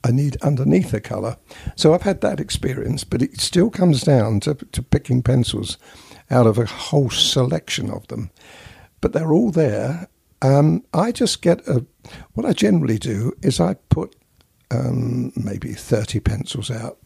I 0.03 0.11
need 0.11 0.37
underneath 0.41 0.93
a 0.93 1.01
colour. 1.01 1.37
So 1.75 1.93
I've 1.93 2.03
had 2.03 2.21
that 2.21 2.39
experience, 2.39 3.03
but 3.03 3.21
it 3.21 3.41
still 3.41 3.69
comes 3.69 4.01
down 4.01 4.39
to, 4.41 4.55
to 4.55 4.81
picking 4.81 5.21
pencils 5.21 5.77
out 6.29 6.47
of 6.47 6.57
a 6.57 6.65
whole 6.65 7.09
selection 7.09 7.89
of 7.89 8.07
them. 8.07 8.29
But 9.01 9.13
they're 9.13 9.33
all 9.33 9.51
there. 9.51 10.07
Um, 10.41 10.83
I 10.93 11.11
just 11.11 11.41
get 11.41 11.67
a. 11.67 11.85
What 12.33 12.45
I 12.45 12.53
generally 12.53 12.97
do 12.97 13.33
is 13.41 13.59
I 13.59 13.75
put 13.89 14.15
um, 14.71 15.31
maybe 15.35 15.73
30 15.73 16.19
pencils 16.19 16.71
out. 16.71 16.97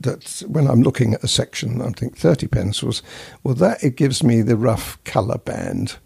That, 0.00 0.44
when 0.46 0.68
I'm 0.68 0.82
looking 0.82 1.14
at 1.14 1.24
a 1.24 1.28
section, 1.28 1.82
I 1.82 1.90
think 1.90 2.16
30 2.16 2.46
pencils. 2.46 3.02
Well, 3.42 3.54
that 3.54 3.82
it 3.82 3.96
gives 3.96 4.22
me 4.22 4.42
the 4.42 4.56
rough 4.56 5.02
colour 5.04 5.38
band 5.38 5.96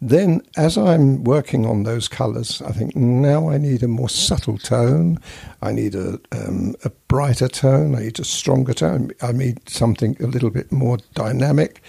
then, 0.00 0.42
as 0.56 0.78
I'm 0.78 1.24
working 1.24 1.66
on 1.66 1.82
those 1.82 2.06
colours, 2.06 2.62
I 2.62 2.70
think 2.70 2.94
now 2.94 3.48
I 3.48 3.58
need 3.58 3.82
a 3.82 3.88
more 3.88 4.08
subtle 4.08 4.56
tone. 4.56 5.18
I 5.60 5.72
need 5.72 5.96
a, 5.96 6.20
um, 6.30 6.76
a 6.84 6.90
brighter 7.08 7.48
tone. 7.48 7.96
I 7.96 8.00
need 8.00 8.20
a 8.20 8.24
stronger 8.24 8.74
tone. 8.74 9.10
I 9.22 9.32
need 9.32 9.68
something 9.68 10.16
a 10.20 10.26
little 10.26 10.50
bit 10.50 10.70
more 10.70 10.98
dynamic. 11.14 11.82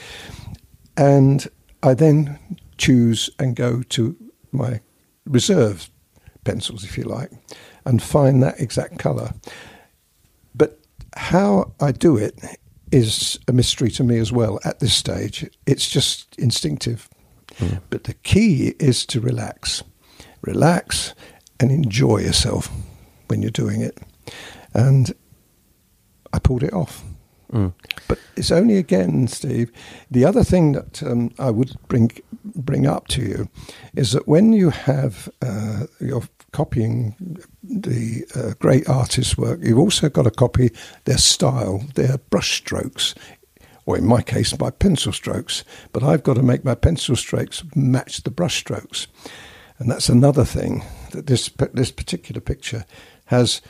And 0.98 1.48
I 1.84 1.94
then 1.94 2.40
choose 2.80 3.30
and 3.38 3.56
go 3.56 3.84
to 3.84 4.16
my 4.52 4.82
reserve 5.26 5.90
pencils, 6.44 6.84
if 6.84 6.98
you 6.98 7.04
like, 7.04 7.32
and 7.86 8.02
find 8.02 8.42
that 8.42 8.60
exact 8.60 8.98
colour. 8.98 9.34
But 10.56 10.80
how 11.16 11.74
I 11.80 11.92
do 11.92 12.18
it 12.18 12.40
is 12.92 13.38
a 13.48 13.54
mystery 13.54 13.92
to 13.92 14.04
me 14.04 14.18
as 14.18 14.32
well 14.32 14.60
at 14.66 14.80
this 14.80 14.96
stage. 14.96 15.48
It's 15.68 15.88
just 15.88 16.36
instinctive. 16.40 17.08
Mm. 17.58 17.82
But 17.90 18.06
the 18.06 18.16
key 18.16 18.74
is 18.80 19.06
to 19.08 19.20
relax. 19.20 19.84
Relax 20.42 21.14
and 21.60 21.72
enjoy 21.72 22.20
yourself 22.20 22.72
when 23.28 23.42
you're 23.42 23.52
doing 23.52 23.82
it. 23.82 24.00
And 24.74 25.14
I 26.34 26.40
pulled 26.40 26.64
it 26.64 26.74
off. 26.74 27.04
Mm. 27.52 27.74
But 28.08 28.20
it's 28.36 28.52
only 28.52 28.78
again, 28.78 29.28
Steve. 29.28 29.72
The 30.12 30.26
other 30.26 30.44
thing 30.44 30.74
that 30.74 31.02
um, 31.04 31.32
I 31.40 31.50
would 31.50 31.76
bring 31.88 32.12
bring 32.44 32.88
up 32.88 33.08
to 33.10 33.22
you 33.22 33.50
is 33.96 34.12
that 34.12 34.28
when 34.28 34.54
you 34.54 34.70
have 34.70 35.30
uh, 35.42 35.86
you're 36.00 36.28
copying 36.52 37.16
the 37.64 38.26
uh, 38.36 38.54
great 38.60 38.88
artist's 38.88 39.38
work, 39.38 39.60
you've 39.62 39.80
also 39.80 40.10
got 40.10 40.24
to 40.24 40.32
copy 40.32 40.72
their 41.06 41.18
style, 41.18 41.84
their 41.96 42.18
brush 42.30 42.58
strokes 42.58 43.16
or 43.86 43.98
in 43.98 44.06
my 44.06 44.22
case, 44.22 44.56
my 44.60 44.70
pencil 44.70 45.12
strokes. 45.12 45.64
But 45.92 46.04
I've 46.04 46.22
got 46.22 46.36
to 46.36 46.44
make 46.44 46.64
my 46.64 46.76
pencil 46.76 47.16
strokes 47.16 47.64
match 47.76 48.22
the 48.22 48.30
brush 48.30 48.58
strokes. 48.58 49.08
And 49.80 49.90
that's 49.90 50.10
another 50.10 50.46
thing 50.46 50.84
that 51.12 51.26
this, 51.26 51.50
this 51.74 51.90
particular 51.90 52.40
picture 52.40 52.86
has 53.26 53.62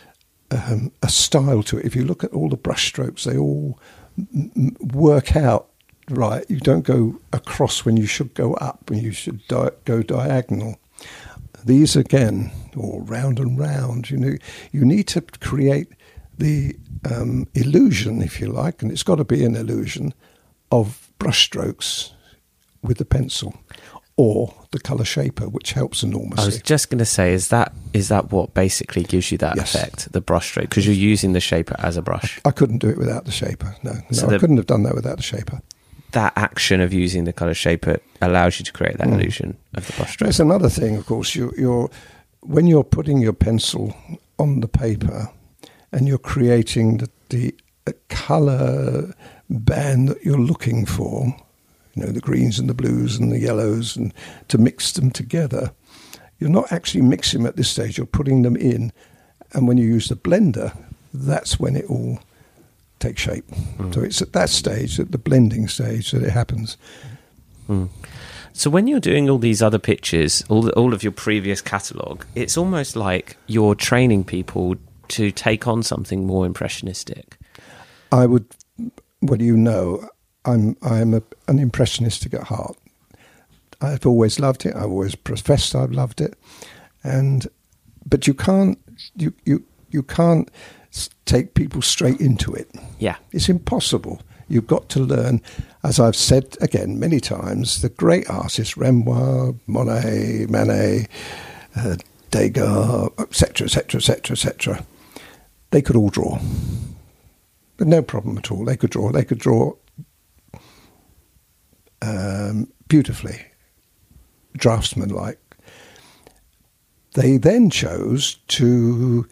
um, 0.51 0.91
a 1.03 1.09
style 1.09 1.63
to 1.63 1.77
it. 1.77 1.85
If 1.85 1.95
you 1.95 2.05
look 2.05 2.23
at 2.23 2.33
all 2.33 2.49
the 2.49 2.57
brush 2.57 2.87
strokes, 2.87 3.23
they 3.23 3.37
all 3.37 3.79
m- 4.17 4.75
work 4.93 5.35
out 5.35 5.69
right. 6.09 6.45
You 6.49 6.59
don't 6.59 6.83
go 6.83 7.19
across 7.33 7.85
when 7.85 7.97
you 7.97 8.05
should 8.05 8.33
go 8.33 8.53
up, 8.55 8.89
when 8.89 8.99
you 8.99 9.11
should 9.11 9.45
di- 9.47 9.71
go 9.85 10.01
diagonal. 10.01 10.79
These 11.65 11.95
again, 11.95 12.51
or 12.75 13.01
round 13.03 13.39
and 13.39 13.59
round. 13.59 14.09
You 14.09 14.17
know, 14.17 14.35
you 14.71 14.85
need 14.85 15.07
to 15.09 15.21
create 15.21 15.89
the 16.37 16.75
um, 17.09 17.47
illusion, 17.53 18.21
if 18.21 18.39
you 18.39 18.47
like, 18.47 18.81
and 18.81 18.91
it's 18.91 19.03
got 19.03 19.15
to 19.15 19.25
be 19.25 19.43
an 19.43 19.55
illusion 19.55 20.13
of 20.71 21.09
brushstrokes 21.19 22.11
with 22.81 22.97
the 22.97 23.05
pencil 23.05 23.53
or 24.19 24.53
the 24.71 24.79
color 24.79 25.05
shaper, 25.05 25.47
which 25.47 25.71
helps 25.71 26.03
enormously. 26.03 26.43
I 26.43 26.45
was 26.45 26.61
just 26.61 26.89
going 26.89 26.99
to 26.99 27.05
say, 27.05 27.31
is 27.31 27.47
that 27.47 27.71
is 27.93 28.09
that 28.09 28.33
what 28.33 28.53
basically 28.53 29.03
gives 29.03 29.31
you 29.31 29.37
that 29.37 29.55
yes. 29.55 29.73
effect, 29.73 30.11
the 30.11 30.21
brushstroke? 30.21 30.63
Because 30.63 30.85
you're 30.85 30.93
using 30.93 31.31
the 31.31 31.39
shaper 31.39 31.77
as 31.79 31.95
a 31.95 32.01
brush. 32.01 32.41
I, 32.43 32.49
I, 32.49 32.51
couldn't 32.51 32.79
do 32.79 32.89
it 32.89 32.97
without 32.97 33.23
the 33.23 33.31
shaper. 33.31 33.77
No, 33.81 33.93
no 33.93 34.01
so 34.11 34.27
the, 34.27 34.35
I 34.35 34.39
couldn't 34.39 34.57
have 34.57 34.65
done 34.65 34.83
that 34.83 34.93
without 34.93 35.15
the 35.15 35.23
shaper. 35.23 35.61
That 36.11 36.33
action 36.35 36.81
of 36.81 36.91
using 36.91 37.23
the 37.23 37.31
color 37.31 37.53
shaper 37.53 38.01
allows 38.21 38.59
you 38.59 38.65
to 38.65 38.73
create 38.73 38.97
that 38.97 39.07
mm. 39.07 39.13
illusion 39.13 39.57
of 39.75 39.87
the 39.87 39.93
brushstroke. 39.93 40.25
There's 40.25 40.41
another 40.41 40.67
thing, 40.67 40.97
of 40.97 41.05
course. 41.05 41.33
You, 41.33 41.53
you're 41.57 41.89
when 42.41 42.67
you're 42.67 42.83
putting 42.83 43.19
your 43.19 43.31
pencil 43.31 43.95
on 44.37 44.59
the 44.59 44.67
paper 44.67 45.29
and 45.93 46.09
you're 46.09 46.17
creating 46.17 46.97
the, 46.97 47.09
the, 47.29 47.55
the 47.85 47.93
color 48.09 49.13
band 49.49 50.09
that 50.09 50.21
you're 50.25 50.37
looking 50.37 50.85
for, 50.85 51.33
you 51.99 52.05
know, 52.05 52.11
the 52.11 52.21
greens 52.21 52.59
and 52.59 52.69
the 52.69 52.73
blues 52.73 53.17
and 53.17 53.31
the 53.31 53.39
yellows, 53.39 53.95
and 53.95 54.13
to 54.47 54.57
mix 54.57 54.91
them 54.93 55.11
together. 55.11 55.71
You're 56.39 56.49
not 56.49 56.71
actually 56.71 57.01
mixing 57.01 57.41
them 57.41 57.47
at 57.47 57.55
this 57.55 57.69
stage, 57.69 57.97
you're 57.97 58.07
putting 58.07 58.43
them 58.43 58.55
in. 58.55 58.93
And 59.53 59.67
when 59.67 59.77
you 59.77 59.85
use 59.85 60.07
the 60.09 60.15
blender, 60.15 60.77
that's 61.13 61.59
when 61.59 61.75
it 61.75 61.85
all 61.89 62.19
takes 62.99 63.21
shape. 63.21 63.47
Mm. 63.47 63.93
So 63.93 64.01
it's 64.01 64.21
at 64.21 64.33
that 64.33 64.49
stage, 64.49 64.99
at 64.99 65.11
the 65.11 65.17
blending 65.17 65.67
stage, 65.67 66.11
that 66.11 66.23
it 66.23 66.31
happens. 66.31 66.77
Mm. 67.67 67.89
So 68.53 68.69
when 68.69 68.87
you're 68.87 68.99
doing 68.99 69.29
all 69.29 69.37
these 69.37 69.61
other 69.61 69.79
pictures, 69.79 70.43
all 70.49 70.61
the, 70.61 70.71
all 70.73 70.93
of 70.93 71.03
your 71.03 71.11
previous 71.11 71.61
catalogue, 71.61 72.25
it's 72.35 72.57
almost 72.57 72.95
like 72.95 73.37
you're 73.47 73.75
training 73.75 74.23
people 74.23 74.75
to 75.09 75.31
take 75.31 75.67
on 75.67 75.83
something 75.83 76.25
more 76.25 76.45
impressionistic? 76.45 77.37
I 78.11 78.25
would. 78.25 78.45
Well, 79.21 79.41
you 79.41 79.57
know, 79.57 80.07
I'm 80.45 80.75
I'm 80.81 81.13
a, 81.13 81.21
an 81.47 81.59
impressionistic 81.59 82.33
at 82.33 82.43
heart. 82.43 82.77
I've 83.81 84.05
always 84.05 84.39
loved 84.39 84.65
it. 84.65 84.75
I've 84.75 84.83
always 84.91 85.15
professed 85.15 85.75
I've 85.75 85.91
loved 85.91 86.21
it, 86.21 86.35
and 87.03 87.47
but 88.05 88.27
you 88.27 88.33
can't 88.33 88.77
you 89.15 89.33
you 89.45 89.63
you 89.89 90.03
can't 90.03 90.49
take 91.25 91.53
people 91.53 91.81
straight 91.81 92.19
into 92.19 92.53
it. 92.53 92.69
Yeah, 92.99 93.17
it's 93.31 93.49
impossible. 93.49 94.21
You've 94.47 94.67
got 94.67 94.89
to 94.89 94.99
learn, 94.99 95.41
as 95.83 95.99
I've 95.99 96.15
said 96.15 96.57
again 96.59 96.97
many 96.97 97.19
times, 97.19 97.83
the 97.83 97.89
great 97.89 98.27
artists 98.29 98.75
Renoir, 98.75 99.53
Monet, 99.67 100.47
Manet, 100.49 101.07
uh, 101.75 101.97
Degas, 102.31 103.09
etc., 103.19 103.65
etc., 103.65 103.99
etc., 103.99 104.31
etc 104.31 104.85
they 105.71 105.81
could 105.81 105.95
all 105.95 106.09
draw. 106.09 106.39
But 107.77 107.87
no 107.87 108.01
problem 108.01 108.37
at 108.37 108.51
all. 108.51 108.65
They 108.65 108.77
could 108.77 108.89
draw. 108.89 109.11
They 109.11 109.23
could 109.23 109.39
draw 109.39 109.73
um, 112.01 112.71
beautifully, 112.87 113.45
draftsman 114.57 115.09
like. 115.09 115.39
They 117.13 117.37
then 117.37 117.69
chose 117.69 118.35
to 118.47 119.27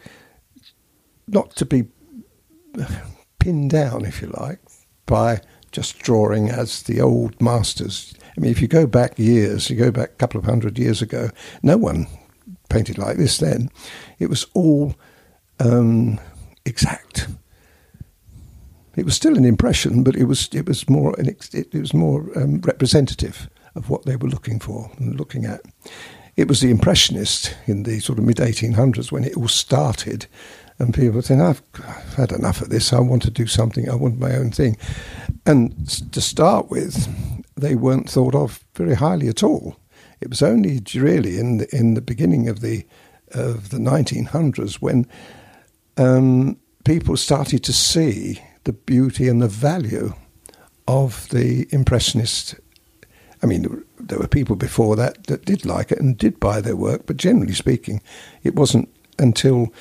not 1.26 1.54
to 1.56 1.64
be 1.64 1.84
pinned 3.38 3.70
down, 3.70 4.04
if 4.04 4.20
you 4.20 4.28
like, 4.28 4.60
by 5.06 5.40
just 5.70 5.98
drawing 5.98 6.48
as 6.48 6.82
the 6.82 7.00
old 7.00 7.40
masters. 7.40 8.14
I 8.36 8.40
mean, 8.40 8.50
if 8.50 8.62
you 8.62 8.68
go 8.68 8.86
back 8.86 9.18
years, 9.18 9.68
you 9.68 9.76
go 9.76 9.90
back 9.90 10.10
a 10.10 10.16
couple 10.16 10.38
of 10.38 10.44
hundred 10.44 10.78
years 10.78 11.02
ago, 11.02 11.30
no 11.62 11.76
one 11.76 12.06
painted 12.68 12.98
like 12.98 13.16
this 13.16 13.38
then. 13.38 13.70
It 14.18 14.28
was 14.28 14.46
all 14.54 14.94
um, 15.60 16.18
exact. 16.64 17.28
It 18.98 19.04
was 19.04 19.14
still 19.14 19.36
an 19.36 19.44
impression, 19.44 20.02
but 20.02 20.16
it 20.16 20.24
was 20.24 20.48
it 20.52 20.66
was 20.66 20.88
more 20.88 21.14
an 21.18 21.28
it, 21.28 21.54
it 21.54 21.80
was 21.80 21.94
more 21.94 22.30
um, 22.36 22.60
representative 22.62 23.48
of 23.74 23.88
what 23.90 24.04
they 24.04 24.16
were 24.16 24.28
looking 24.28 24.58
for 24.58 24.90
and 24.98 25.16
looking 25.16 25.44
at. 25.44 25.60
It 26.36 26.48
was 26.48 26.60
the 26.60 26.70
impressionist 26.70 27.56
in 27.66 27.82
the 27.82 28.00
sort 28.00 28.18
of 28.18 28.24
mid 28.24 28.36
1800s 28.36 29.10
when 29.10 29.24
it 29.24 29.36
all 29.36 29.48
started, 29.48 30.26
and 30.78 30.94
people 30.94 31.16
were 31.16 31.22
saying, 31.22 31.40
"I've, 31.40 31.62
I've 31.74 32.14
had 32.14 32.32
enough 32.32 32.60
of 32.60 32.70
this. 32.70 32.92
I 32.92 33.00
want 33.00 33.22
to 33.22 33.30
do 33.30 33.46
something. 33.46 33.88
I 33.88 33.94
want 33.94 34.18
my 34.18 34.34
own 34.36 34.50
thing." 34.50 34.76
And 35.46 35.88
to 36.12 36.20
start 36.20 36.70
with, 36.70 37.08
they 37.56 37.74
weren't 37.74 38.10
thought 38.10 38.34
of 38.34 38.64
very 38.74 38.94
highly 38.94 39.28
at 39.28 39.42
all. 39.42 39.76
It 40.20 40.28
was 40.28 40.42
only 40.42 40.82
really 40.94 41.38
in 41.38 41.58
the, 41.58 41.76
in 41.76 41.94
the 41.94 42.00
beginning 42.00 42.48
of 42.48 42.60
the 42.60 42.84
of 43.32 43.70
the 43.70 43.78
1900s 43.78 44.76
when 44.76 45.06
um, 45.98 46.56
people 46.84 47.16
started 47.16 47.62
to 47.64 47.72
see 47.72 48.40
the 48.68 48.74
beauty 48.74 49.28
and 49.28 49.40
the 49.40 49.48
value 49.48 50.12
of 50.86 51.26
the 51.30 51.66
Impressionist 51.70 52.54
I 53.42 53.46
mean, 53.46 53.82
there 53.98 54.18
were 54.18 54.26
people 54.26 54.56
before 54.56 54.94
that 54.96 55.26
that 55.28 55.46
did 55.46 55.64
like 55.64 55.90
it 55.90 56.00
and 56.00 56.18
did 56.18 56.38
buy 56.38 56.60
their 56.60 56.76
work, 56.76 57.06
but 57.06 57.16
generally 57.16 57.54
speaking, 57.54 58.02
it 58.42 58.56
wasn't 58.56 58.90
until 59.18 59.72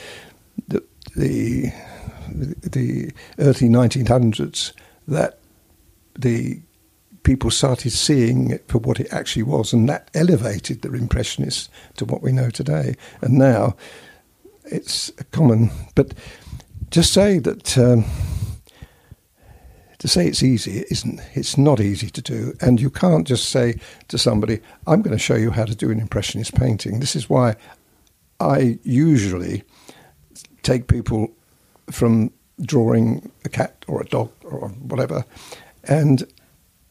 the 0.69 0.81
the, 1.17 1.73
the 2.61 3.11
early 3.39 3.67
1900s 3.67 4.71
that 5.07 5.39
the 6.17 6.61
people 7.23 7.51
started 7.51 7.91
seeing 7.91 8.51
it 8.51 8.63
for 8.69 8.77
what 8.77 9.01
it 9.01 9.11
actually 9.11 9.43
was, 9.43 9.73
and 9.73 9.89
that 9.89 10.09
elevated 10.13 10.81
the 10.81 10.93
impressionists 10.93 11.67
to 11.97 12.05
what 12.05 12.21
we 12.21 12.31
know 12.31 12.49
today. 12.49 12.95
And 13.19 13.33
now 13.33 13.75
it's 14.63 15.09
a 15.17 15.25
common, 15.25 15.71
but 15.93 16.13
just 16.89 17.11
say 17.11 17.39
that. 17.39 17.77
Um, 17.77 18.05
to 19.99 20.07
say 20.07 20.27
it's 20.27 20.43
easy, 20.43 20.79
it 20.79 20.87
isn't. 20.91 21.19
It's 21.33 21.57
not 21.57 21.79
easy 21.79 22.09
to 22.09 22.21
do. 22.21 22.53
And 22.61 22.79
you 22.79 22.89
can't 22.89 23.27
just 23.27 23.49
say 23.49 23.79
to 24.09 24.17
somebody, 24.17 24.59
I'm 24.85 25.01
going 25.01 25.17
to 25.17 25.23
show 25.23 25.35
you 25.35 25.51
how 25.51 25.65
to 25.65 25.75
do 25.75 25.89
an 25.89 25.99
Impressionist 25.99 26.55
painting. 26.55 26.99
This 26.99 27.15
is 27.15 27.29
why 27.29 27.55
I 28.39 28.77
usually 28.83 29.63
take 30.61 30.87
people 30.87 31.31
from 31.89 32.31
drawing 32.61 33.31
a 33.45 33.49
cat 33.49 33.85
or 33.87 34.01
a 34.01 34.05
dog 34.05 34.29
or 34.43 34.69
whatever 34.69 35.23
and 35.83 36.23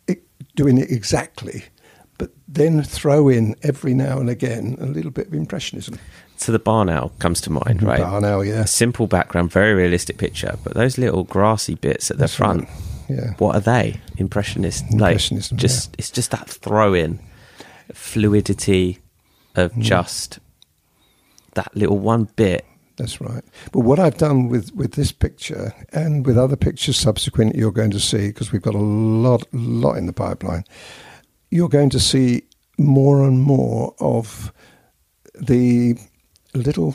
it, 0.06 0.22
doing 0.54 0.78
it 0.78 0.90
exactly, 0.90 1.64
but 2.18 2.30
then 2.48 2.82
throw 2.82 3.28
in 3.28 3.54
every 3.62 3.94
now 3.94 4.18
and 4.18 4.30
again 4.30 4.76
a 4.80 4.86
little 4.86 5.10
bit 5.10 5.26
of 5.28 5.34
Impressionism. 5.34 5.98
So 6.38 6.52
the 6.52 6.58
barn 6.58 6.88
owl 6.88 7.10
comes 7.18 7.40
to 7.42 7.50
mind, 7.50 7.82
right? 7.82 8.00
Barn 8.00 8.24
owl, 8.24 8.44
yeah. 8.44 8.62
A 8.62 8.66
simple 8.66 9.06
background, 9.06 9.50
very 9.50 9.74
realistic 9.74 10.18
picture, 10.18 10.56
but 10.64 10.74
those 10.74 10.98
little 10.98 11.24
grassy 11.24 11.74
bits 11.74 12.10
at 12.10 12.18
the 12.18 12.22
That's 12.22 12.34
front, 12.34 12.64
right. 12.64 12.70
Yeah. 13.08 13.34
what 13.38 13.54
are 13.56 13.60
they? 13.60 14.00
Impressionist, 14.16 14.84
Impressionism, 14.90 15.56
like 15.56 15.60
just 15.62 15.94
it's 15.98 16.10
just 16.10 16.30
that 16.32 16.48
throw 16.48 16.92
in 16.94 17.20
fluidity 17.92 18.98
of 19.54 19.72
Mm. 19.72 19.82
just 19.82 20.38
that 21.54 21.74
little 21.76 21.98
one 21.98 22.28
bit. 22.36 22.64
That's 22.96 23.20
right. 23.20 23.44
But 23.72 23.80
what 23.80 23.98
I've 23.98 24.16
done 24.16 24.48
with, 24.48 24.74
with 24.74 24.92
this 24.92 25.12
picture 25.12 25.74
and 25.92 26.24
with 26.26 26.36
other 26.38 26.56
pictures 26.56 26.96
subsequent, 26.98 27.54
you're 27.54 27.70
going 27.72 27.90
to 27.90 28.00
see, 28.00 28.28
because 28.28 28.52
we've 28.52 28.62
got 28.62 28.74
a 28.74 28.78
lot, 28.78 29.46
lot 29.52 29.96
in 29.98 30.06
the 30.06 30.12
pipeline, 30.14 30.64
you're 31.50 31.68
going 31.68 31.90
to 31.90 32.00
see 32.00 32.42
more 32.78 33.22
and 33.26 33.40
more 33.40 33.94
of 34.00 34.50
the 35.38 35.96
little 36.54 36.94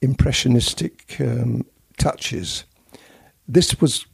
impressionistic 0.00 1.16
um, 1.20 1.64
touches. 1.98 2.64
This 3.48 3.80
was, 3.80 4.06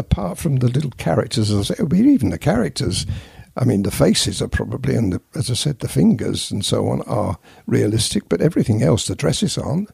apart 0.00 0.38
from 0.38 0.56
the 0.56 0.68
little 0.68 0.90
characters, 0.92 1.50
as 1.50 1.70
I 1.70 1.74
say, 1.74 1.84
even 1.84 2.30
the 2.30 2.38
characters, 2.38 3.06
I 3.56 3.64
mean, 3.64 3.82
the 3.82 3.90
faces 3.90 4.40
are 4.42 4.48
probably, 4.48 4.94
and 4.96 5.12
the, 5.12 5.20
as 5.34 5.50
I 5.50 5.54
said, 5.54 5.80
the 5.80 5.88
fingers 5.88 6.50
and 6.50 6.64
so 6.64 6.88
on 6.88 7.02
are 7.02 7.38
realistic, 7.66 8.28
but 8.28 8.40
everything 8.40 8.82
else, 8.82 9.06
the 9.06 9.14
dresses 9.14 9.58
aren't. 9.58 9.90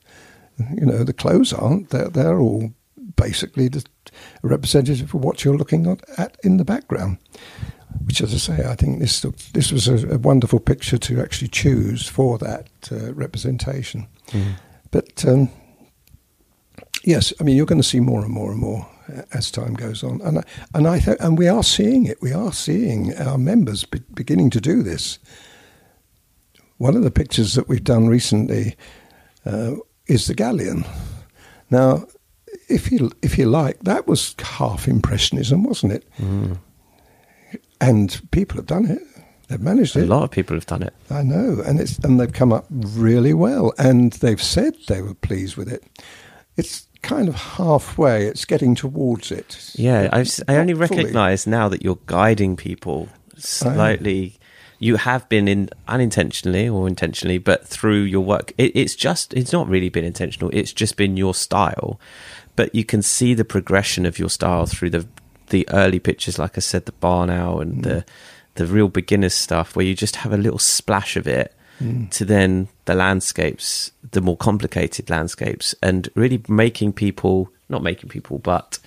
You 0.58 0.86
know, 0.86 1.04
the 1.04 1.12
clothes 1.12 1.52
aren't. 1.52 1.90
They're, 1.90 2.08
they're 2.08 2.38
all 2.38 2.72
basically 3.16 3.68
the 3.68 3.84
representative 4.42 5.14
of 5.14 5.22
what 5.22 5.44
you're 5.44 5.56
looking 5.56 5.86
at, 6.16 6.36
in 6.42 6.56
the 6.56 6.64
background. 6.64 7.18
Which, 8.04 8.20
as 8.20 8.34
I 8.34 8.36
say, 8.36 8.68
I 8.68 8.74
think 8.74 9.00
this 9.00 9.24
this 9.52 9.72
was 9.72 9.88
a, 9.88 10.14
a 10.14 10.18
wonderful 10.18 10.60
picture 10.60 10.98
to 10.98 11.20
actually 11.20 11.48
choose 11.48 12.06
for 12.06 12.36
that 12.38 12.68
uh, 12.92 13.14
representation. 13.14 14.06
But 14.90 15.24
um, 15.24 15.48
yes, 17.04 17.32
I 17.40 17.44
mean 17.44 17.56
you're 17.56 17.66
going 17.66 17.80
to 17.80 17.88
see 17.88 18.00
more 18.00 18.22
and 18.22 18.32
more 18.32 18.52
and 18.52 18.60
more 18.60 18.86
as 19.32 19.50
time 19.50 19.74
goes 19.74 20.02
on, 20.02 20.20
and 20.22 20.38
I, 20.38 20.42
and 20.74 20.86
I 20.88 20.98
th- 21.00 21.18
and 21.20 21.38
we 21.38 21.48
are 21.48 21.62
seeing 21.62 22.06
it. 22.06 22.20
We 22.20 22.32
are 22.32 22.52
seeing 22.52 23.14
our 23.16 23.38
members 23.38 23.84
be- 23.84 24.02
beginning 24.14 24.50
to 24.50 24.60
do 24.60 24.82
this. 24.82 25.18
One 26.78 26.96
of 26.96 27.02
the 27.02 27.10
pictures 27.10 27.54
that 27.54 27.68
we've 27.68 27.84
done 27.84 28.08
recently 28.08 28.76
uh, 29.44 29.76
is 30.06 30.26
the 30.26 30.34
galleon. 30.34 30.84
Now, 31.70 32.06
if 32.68 32.90
you 32.92 33.10
if 33.22 33.38
you 33.38 33.46
like, 33.46 33.80
that 33.80 34.06
was 34.06 34.34
half 34.40 34.86
impressionism, 34.88 35.62
wasn't 35.64 35.92
it? 35.92 36.04
And 37.80 38.20
people 38.30 38.56
have 38.56 38.66
done 38.66 38.86
it. 38.86 39.02
They've 39.48 39.60
managed 39.60 39.96
it. 39.96 40.02
A 40.02 40.06
lot 40.06 40.24
of 40.24 40.30
people 40.30 40.56
have 40.56 40.66
done 40.66 40.82
it. 40.82 40.92
I 41.10 41.22
know, 41.22 41.62
and 41.64 41.78
it's 41.78 41.98
and 41.98 42.18
they've 42.18 42.32
come 42.32 42.52
up 42.52 42.66
really 42.70 43.34
well, 43.34 43.72
and 43.78 44.12
they've 44.14 44.42
said 44.42 44.74
they 44.88 45.02
were 45.02 45.14
pleased 45.14 45.56
with 45.56 45.68
it. 45.72 45.84
It's 46.56 46.85
kind 47.06 47.28
of 47.28 47.36
halfway. 47.36 48.26
It's 48.26 48.44
getting 48.44 48.74
towards 48.74 49.30
it. 49.30 49.70
Yeah, 49.74 50.08
I've, 50.12 50.28
I 50.48 50.56
only 50.56 50.74
recognise 50.74 51.46
now 51.46 51.68
that 51.68 51.82
you're 51.82 51.98
guiding 52.06 52.56
people 52.56 53.08
slightly. 53.36 54.38
You 54.78 54.96
have 54.96 55.26
been 55.30 55.48
in 55.48 55.70
unintentionally 55.88 56.68
or 56.68 56.86
intentionally, 56.86 57.38
but 57.38 57.66
through 57.66 58.02
your 58.02 58.22
work, 58.22 58.52
it, 58.58 58.72
it's 58.74 58.94
just 58.94 59.32
it's 59.32 59.52
not 59.52 59.68
really 59.68 59.88
been 59.88 60.04
intentional. 60.04 60.50
It's 60.52 60.72
just 60.72 60.96
been 60.96 61.16
your 61.16 61.34
style, 61.34 61.98
but 62.56 62.74
you 62.74 62.84
can 62.84 63.00
see 63.00 63.32
the 63.32 63.44
progression 63.44 64.04
of 64.04 64.18
your 64.18 64.28
style 64.28 64.66
through 64.66 64.90
the 64.90 65.06
the 65.48 65.66
early 65.70 66.00
pictures, 66.00 66.38
like 66.38 66.58
I 66.58 66.60
said, 66.60 66.86
the 66.86 66.92
barn 66.92 67.30
owl 67.30 67.60
and 67.60 67.76
mm. 67.76 67.82
the 67.84 68.04
the 68.56 68.66
real 68.66 68.88
beginners 68.88 69.34
stuff, 69.34 69.76
where 69.76 69.86
you 69.86 69.94
just 69.94 70.16
have 70.16 70.32
a 70.32 70.36
little 70.36 70.58
splash 70.58 71.16
of 71.16 71.26
it, 71.26 71.54
to 72.10 72.24
then 72.24 72.68
the 72.86 72.94
landscapes, 72.94 73.92
the 74.12 74.20
more 74.20 74.36
complicated 74.36 75.10
landscapes, 75.10 75.74
and 75.82 76.08
really 76.14 76.42
making 76.48 76.92
people 76.94 77.50
not 77.68 77.82
making 77.82 78.08
people, 78.08 78.38
but 78.38 78.78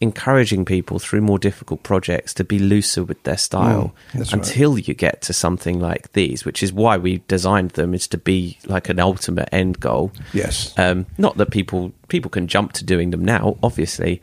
encouraging 0.00 0.64
people 0.64 0.98
through 0.98 1.20
more 1.20 1.38
difficult 1.38 1.82
projects 1.82 2.34
to 2.34 2.42
be 2.44 2.58
looser 2.58 3.04
with 3.04 3.22
their 3.22 3.36
style 3.36 3.94
Mm, 4.12 4.18
that's 4.18 4.32
right. 4.32 4.46
until 4.46 4.78
you 4.78 4.92
get 4.94 5.22
to 5.22 5.32
something 5.32 5.78
like 5.78 6.12
these, 6.12 6.44
which 6.44 6.62
is 6.62 6.72
why 6.72 6.96
we 6.96 7.18
designed 7.28 7.70
them 7.70 7.94
is 7.94 8.08
to 8.08 8.18
be 8.18 8.58
like 8.66 8.88
an 8.88 8.98
ultimate 8.98 9.48
end 9.52 9.78
goal. 9.80 10.10
Yes. 10.32 10.76
Um, 10.78 11.06
not 11.16 11.36
that 11.36 11.50
people 11.50 11.92
people 12.08 12.30
can 12.30 12.48
jump 12.48 12.72
to 12.72 12.84
doing 12.84 13.10
them 13.10 13.24
now, 13.24 13.56
obviously, 13.62 14.20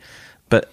but 0.50 0.70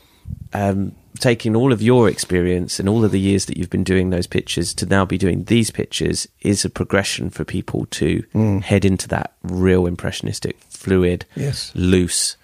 um, 0.54 0.92
taking 1.20 1.56
all 1.56 1.72
of 1.72 1.82
your 1.82 2.10
experience 2.10 2.80
and 2.80 2.90
all 2.90 3.04
of 3.06 3.12
the 3.12 3.20
years 3.20 3.46
that 3.46 3.58
you've 3.58 3.70
been 3.70 3.84
doing 3.84 4.10
those 4.10 4.26
pictures 4.28 4.74
to 4.76 4.86
now 4.86 5.06
be 5.06 5.18
doing 5.18 5.44
these 5.44 5.70
pictures 5.72 6.28
is 6.42 6.66
a 6.66 6.70
progression 6.70 7.30
for 7.30 7.44
people 7.46 7.86
to 7.92 8.24
Mm. 8.34 8.62
head 8.64 8.86
into 8.86 9.08
that 9.10 9.34
real 9.44 9.86
impressionistic, 9.86 10.58
fluid, 10.70 11.26
Yes. 11.36 11.72
loose 11.76 12.38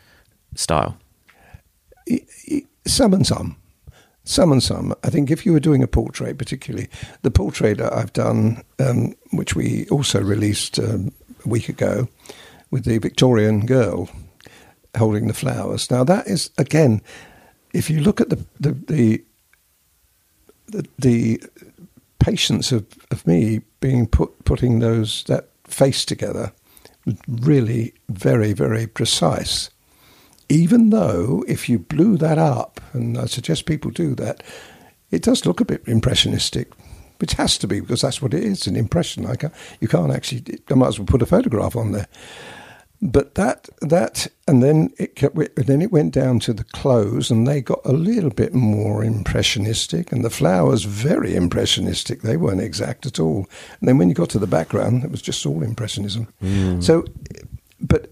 style. 0.55 0.97
Some 2.85 3.13
and 3.13 3.25
some. 3.25 3.55
Some 4.23 4.51
and 4.51 4.61
some. 4.63 4.93
I 5.03 5.09
think 5.09 5.29
if 5.31 5.45
you 5.45 5.53
were 5.53 5.59
doing 5.59 5.83
a 5.83 5.88
portrait, 5.88 6.38
particularly 6.38 6.88
the 7.21 7.31
portrait 7.31 7.77
that 7.77 7.93
I've 7.93 8.13
done, 8.13 8.63
um, 8.79 9.13
which 9.31 9.55
we 9.55 9.88
also 9.89 10.21
released 10.21 10.79
um, 10.79 11.11
a 11.45 11.49
week 11.49 11.69
ago, 11.69 12.07
with 12.71 12.85
the 12.85 12.97
Victorian 12.97 13.65
girl 13.65 14.09
holding 14.97 15.27
the 15.27 15.33
flowers. 15.33 15.89
Now 15.91 16.03
that 16.03 16.27
is 16.27 16.49
again, 16.57 17.01
if 17.75 17.89
you 17.89 17.99
look 18.01 18.21
at 18.21 18.29
the 18.29 18.43
the 18.59 18.71
the, 18.88 19.23
the, 20.67 20.88
the 20.97 21.43
patience 22.19 22.71
of, 22.71 22.85
of 23.11 23.25
me 23.27 23.61
being 23.79 24.07
put 24.07 24.43
putting 24.45 24.79
those 24.79 25.23
that 25.25 25.49
face 25.65 26.05
together 26.05 26.51
was 27.05 27.15
really 27.27 27.93
very 28.09 28.53
very 28.53 28.88
precise 28.88 29.69
even 30.49 30.89
though 30.91 31.43
if 31.47 31.67
you 31.67 31.79
blew 31.79 32.17
that 32.17 32.38
up, 32.38 32.79
and 32.93 33.17
I 33.17 33.25
suggest 33.25 33.65
people 33.65 33.91
do 33.91 34.13
that, 34.15 34.43
it 35.11 35.23
does 35.23 35.45
look 35.45 35.59
a 35.59 35.65
bit 35.65 35.81
impressionistic, 35.88 36.71
which 37.19 37.33
has 37.33 37.57
to 37.59 37.67
be 37.67 37.79
because 37.79 38.01
that's 38.01 38.21
what 38.21 38.33
it 38.33 38.43
is 38.43 38.67
an 38.67 38.75
impression. 38.75 39.25
Can't, 39.38 39.53
you 39.79 39.88
can't 39.88 40.11
actually, 40.11 40.59
I 40.69 40.75
might 40.75 40.89
as 40.89 40.99
well 40.99 41.07
put 41.07 41.21
a 41.21 41.25
photograph 41.25 41.75
on 41.75 41.93
there. 41.93 42.07
But 43.01 43.36
that, 43.36 43.69
that, 43.81 44.27
and 44.47 44.63
then 44.63 44.89
it 44.97 45.15
kept, 45.15 45.36
then 45.55 45.81
it 45.81 45.91
went 45.91 46.13
down 46.13 46.39
to 46.39 46.53
the 46.53 46.63
clothes, 46.63 47.29
and 47.29 47.45
they 47.45 47.62
got 47.62 47.81
a 47.86 47.91
little 47.91 48.29
bit 48.29 48.53
more 48.53 49.03
impressionistic, 49.03 50.12
and 50.12 50.23
the 50.23 50.29
flowers 50.29 50.86
very 50.86 51.36
impressionistic. 51.36 52.21
They 52.21 52.38
weren't 52.38 52.62
exact 52.62 53.05
at 53.05 53.19
all. 53.19 53.47
And 53.79 53.88
then 53.88 53.97
when 53.97 54.10
you 54.10 54.15
got 54.15 54.29
to 54.29 54.39
the 54.39 54.47
background, 54.47 55.03
it 55.03 55.12
was 55.12 55.21
just 55.21 55.45
all 55.45 55.62
impressionism. 55.62 56.27
So, 56.81 57.03
but 57.81 58.12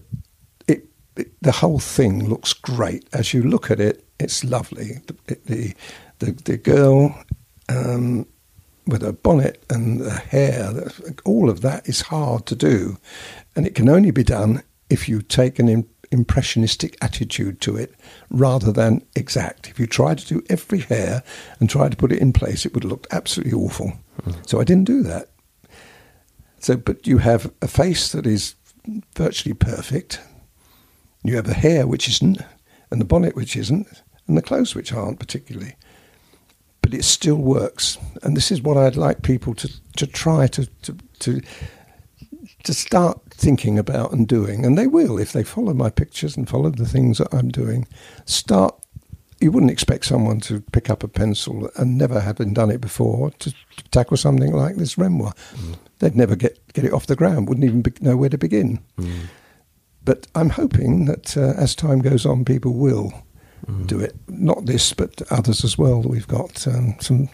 it, 0.68 0.84
it, 1.16 1.32
the 1.40 1.52
whole 1.52 1.78
thing 1.78 2.28
looks 2.28 2.52
great. 2.52 3.08
As 3.12 3.32
you 3.32 3.42
look 3.42 3.70
at 3.70 3.80
it, 3.80 4.04
it's 4.20 4.44
lovely. 4.44 5.00
The 5.06 5.38
the 5.46 5.74
the, 6.18 6.32
the 6.44 6.56
girl 6.56 7.18
um, 7.68 8.26
with 8.86 9.02
her 9.02 9.12
bonnet 9.12 9.64
and 9.70 10.00
the 10.00 10.10
hair, 10.10 10.90
all 11.24 11.48
of 11.48 11.62
that 11.62 11.88
is 11.88 12.02
hard 12.02 12.46
to 12.46 12.54
do, 12.54 12.98
and 13.56 13.66
it 13.66 13.74
can 13.74 13.88
only 13.88 14.10
be 14.10 14.22
done 14.22 14.62
if 14.90 15.08
you 15.08 15.22
take 15.22 15.58
an 15.58 15.68
im- 15.68 15.88
impressionistic 16.10 16.96
attitude 17.00 17.60
to 17.60 17.76
it 17.76 17.94
rather 18.30 18.70
than 18.72 19.02
exact. 19.16 19.68
If 19.68 19.80
you 19.80 19.86
try 19.86 20.14
to 20.14 20.26
do 20.26 20.42
every 20.48 20.80
hair 20.80 21.22
and 21.58 21.68
try 21.68 21.88
to 21.88 21.96
put 21.96 22.12
it 22.12 22.20
in 22.20 22.32
place, 22.32 22.64
it 22.64 22.74
would 22.74 22.84
look 22.84 23.06
absolutely 23.10 23.54
awful. 23.54 23.92
Mm. 24.22 24.48
So 24.48 24.60
I 24.60 24.64
didn't 24.64 24.84
do 24.84 25.02
that. 25.02 25.30
So, 26.60 26.76
but 26.76 27.06
you 27.06 27.18
have 27.18 27.52
a 27.60 27.68
face 27.68 28.12
that 28.12 28.26
is 28.26 28.54
virtually 29.16 29.54
perfect. 29.54 30.20
You 31.22 31.36
have 31.36 31.48
a 31.48 31.54
hair 31.54 31.86
which 31.86 32.08
isn't, 32.08 32.38
and 32.90 33.00
the 33.00 33.06
bonnet 33.06 33.34
which 33.34 33.56
isn't, 33.56 34.02
and 34.26 34.36
the 34.36 34.42
clothes 34.42 34.74
which 34.74 34.92
aren't 34.92 35.18
particularly. 35.18 35.74
but 36.84 36.92
it 36.92 37.02
still 37.02 37.36
works. 37.36 37.96
And 38.22 38.36
this 38.36 38.52
is 38.52 38.60
what 38.60 38.76
I'd 38.76 38.94
like 38.94 39.22
people 39.22 39.54
to, 39.54 39.70
to 39.96 40.06
try 40.06 40.46
to, 40.48 40.66
to, 40.82 40.96
to, 41.20 41.40
to 42.64 42.74
start 42.74 43.20
thinking 43.30 43.78
about 43.78 44.12
and 44.12 44.26
doing. 44.26 44.64
And 44.64 44.76
they 44.76 44.86
will 44.86 45.18
if 45.18 45.32
they 45.32 45.44
follow 45.44 45.74
my 45.74 45.90
pictures 45.90 46.36
and 46.36 46.48
follow 46.48 46.70
the 46.70 46.86
things 46.86 47.18
that 47.18 47.32
I'm 47.32 47.48
doing. 47.48 47.86
Start. 48.24 48.74
You 49.40 49.50
wouldn't 49.52 49.72
expect 49.72 50.06
someone 50.06 50.40
to 50.40 50.60
pick 50.72 50.88
up 50.88 51.02
a 51.02 51.08
pencil 51.08 51.70
and 51.76 51.98
never 51.98 52.20
having 52.20 52.54
done 52.54 52.70
it 52.70 52.80
before 52.80 53.30
to, 53.30 53.50
to 53.50 53.84
tackle 53.90 54.16
something 54.16 54.52
like 54.52 54.76
this 54.76 54.96
Renoir. 54.96 55.34
Mm. 55.54 55.76
They'd 55.98 56.16
never 56.16 56.36
get, 56.36 56.58
get 56.72 56.84
it 56.84 56.92
off 56.92 57.06
the 57.06 57.16
ground, 57.16 57.48
wouldn't 57.48 57.64
even 57.64 57.82
be, 57.82 57.92
know 58.00 58.16
where 58.16 58.30
to 58.30 58.38
begin. 58.38 58.80
Mm. 58.96 59.26
But 60.02 60.28
I'm 60.34 60.50
hoping 60.50 61.04
that 61.06 61.36
uh, 61.36 61.52
as 61.60 61.74
time 61.74 62.00
goes 62.00 62.24
on, 62.24 62.44
people 62.44 62.74
will 62.74 63.12
mm. 63.66 63.86
do 63.86 64.00
it. 64.00 64.14
Not 64.28 64.64
this, 64.64 64.94
but 64.94 65.20
others 65.30 65.64
as 65.64 65.76
well. 65.76 66.00
We've 66.00 66.28
got 66.28 66.66
um, 66.66 66.96
some 67.00 67.28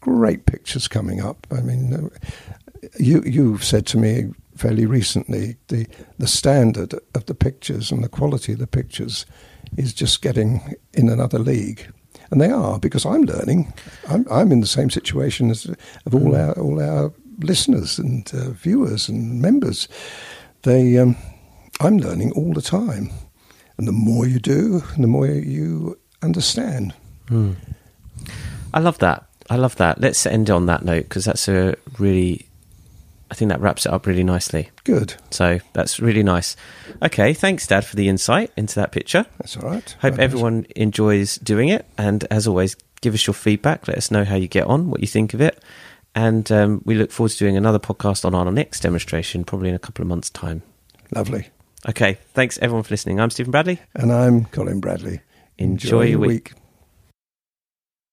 great 0.00 0.46
pictures 0.46 0.86
coming 0.86 1.20
up. 1.20 1.46
I 1.50 1.60
mean, 1.60 1.92
uh, 1.94 2.08
you 3.00 3.22
you've 3.24 3.64
said 3.64 3.86
to 3.86 3.98
me 3.98 4.30
fairly 4.58 4.86
recently 4.86 5.56
the 5.68 5.86
the 6.18 6.26
standard 6.26 6.94
of 7.14 7.24
the 7.26 7.34
pictures 7.34 7.92
and 7.92 8.02
the 8.02 8.08
quality 8.08 8.52
of 8.52 8.58
the 8.58 8.66
pictures 8.66 9.26
is 9.76 9.94
just 9.94 10.22
getting 10.22 10.74
in 10.92 11.08
another 11.08 11.38
league. 11.38 11.86
And 12.30 12.40
they 12.40 12.50
are 12.50 12.78
because 12.78 13.06
I'm 13.06 13.22
learning. 13.22 13.72
I'm, 14.08 14.26
I'm 14.30 14.52
in 14.52 14.60
the 14.60 14.66
same 14.66 14.90
situation 14.90 15.50
as 15.50 15.64
of 16.06 16.14
all 16.14 16.32
mm. 16.32 16.38
our 16.38 16.52
all 16.60 16.80
our 16.80 17.12
listeners 17.38 17.98
and 17.98 18.30
uh, 18.34 18.50
viewers 18.50 19.08
and 19.08 19.40
members. 19.40 19.88
They, 20.62 20.98
um, 20.98 21.16
I'm 21.80 21.98
learning 21.98 22.32
all 22.32 22.52
the 22.52 22.62
time. 22.62 23.10
And 23.76 23.86
the 23.86 23.92
more 23.92 24.26
you 24.26 24.40
do, 24.40 24.82
the 24.98 25.06
more 25.06 25.26
you 25.26 25.98
understand. 26.22 26.94
Mm. 27.28 27.54
I 28.74 28.80
love 28.80 28.98
that. 28.98 29.24
I 29.48 29.56
love 29.56 29.76
that. 29.76 30.00
Let's 30.00 30.26
end 30.26 30.50
on 30.50 30.66
that 30.66 30.84
note 30.84 31.04
because 31.04 31.24
that's 31.24 31.48
a 31.48 31.76
really, 31.98 32.47
I 33.30 33.34
think 33.34 33.50
that 33.50 33.60
wraps 33.60 33.84
it 33.86 33.92
up 33.92 34.06
really 34.06 34.24
nicely. 34.24 34.70
Good. 34.84 35.14
So 35.30 35.58
that's 35.74 36.00
really 36.00 36.22
nice. 36.22 36.56
Okay, 37.02 37.34
thanks, 37.34 37.66
Dad, 37.66 37.84
for 37.84 37.94
the 37.96 38.08
insight 38.08 38.50
into 38.56 38.74
that 38.76 38.90
picture. 38.92 39.26
That's 39.38 39.56
all 39.56 39.68
right. 39.68 39.96
Hope 40.00 40.18
everyone 40.18 40.66
enjoys 40.74 41.36
doing 41.36 41.68
it. 41.68 41.84
And 41.98 42.24
as 42.30 42.46
always, 42.46 42.74
give 43.00 43.12
us 43.14 43.26
your 43.26 43.34
feedback. 43.34 43.86
Let 43.86 43.98
us 43.98 44.10
know 44.10 44.24
how 44.24 44.36
you 44.36 44.48
get 44.48 44.66
on, 44.66 44.90
what 44.90 45.00
you 45.00 45.06
think 45.06 45.34
of 45.34 45.40
it. 45.40 45.62
And 46.14 46.50
um, 46.50 46.80
we 46.84 46.94
look 46.94 47.12
forward 47.12 47.30
to 47.32 47.38
doing 47.38 47.56
another 47.56 47.78
podcast 47.78 48.24
on 48.24 48.34
our 48.34 48.50
next 48.50 48.80
demonstration, 48.80 49.44
probably 49.44 49.68
in 49.68 49.74
a 49.74 49.78
couple 49.78 50.02
of 50.02 50.08
months' 50.08 50.30
time. 50.30 50.62
Lovely. 51.14 51.48
Okay. 51.88 52.18
Thanks, 52.32 52.58
everyone, 52.58 52.82
for 52.82 52.92
listening. 52.92 53.20
I'm 53.20 53.30
Stephen 53.30 53.50
Bradley. 53.50 53.78
And 53.94 54.10
I'm 54.10 54.46
Colin 54.46 54.80
Bradley. 54.80 55.20
Enjoy, 55.58 56.00
Enjoy 56.00 56.02
your 56.02 56.18
week. 56.18 56.28
week. 56.28 56.52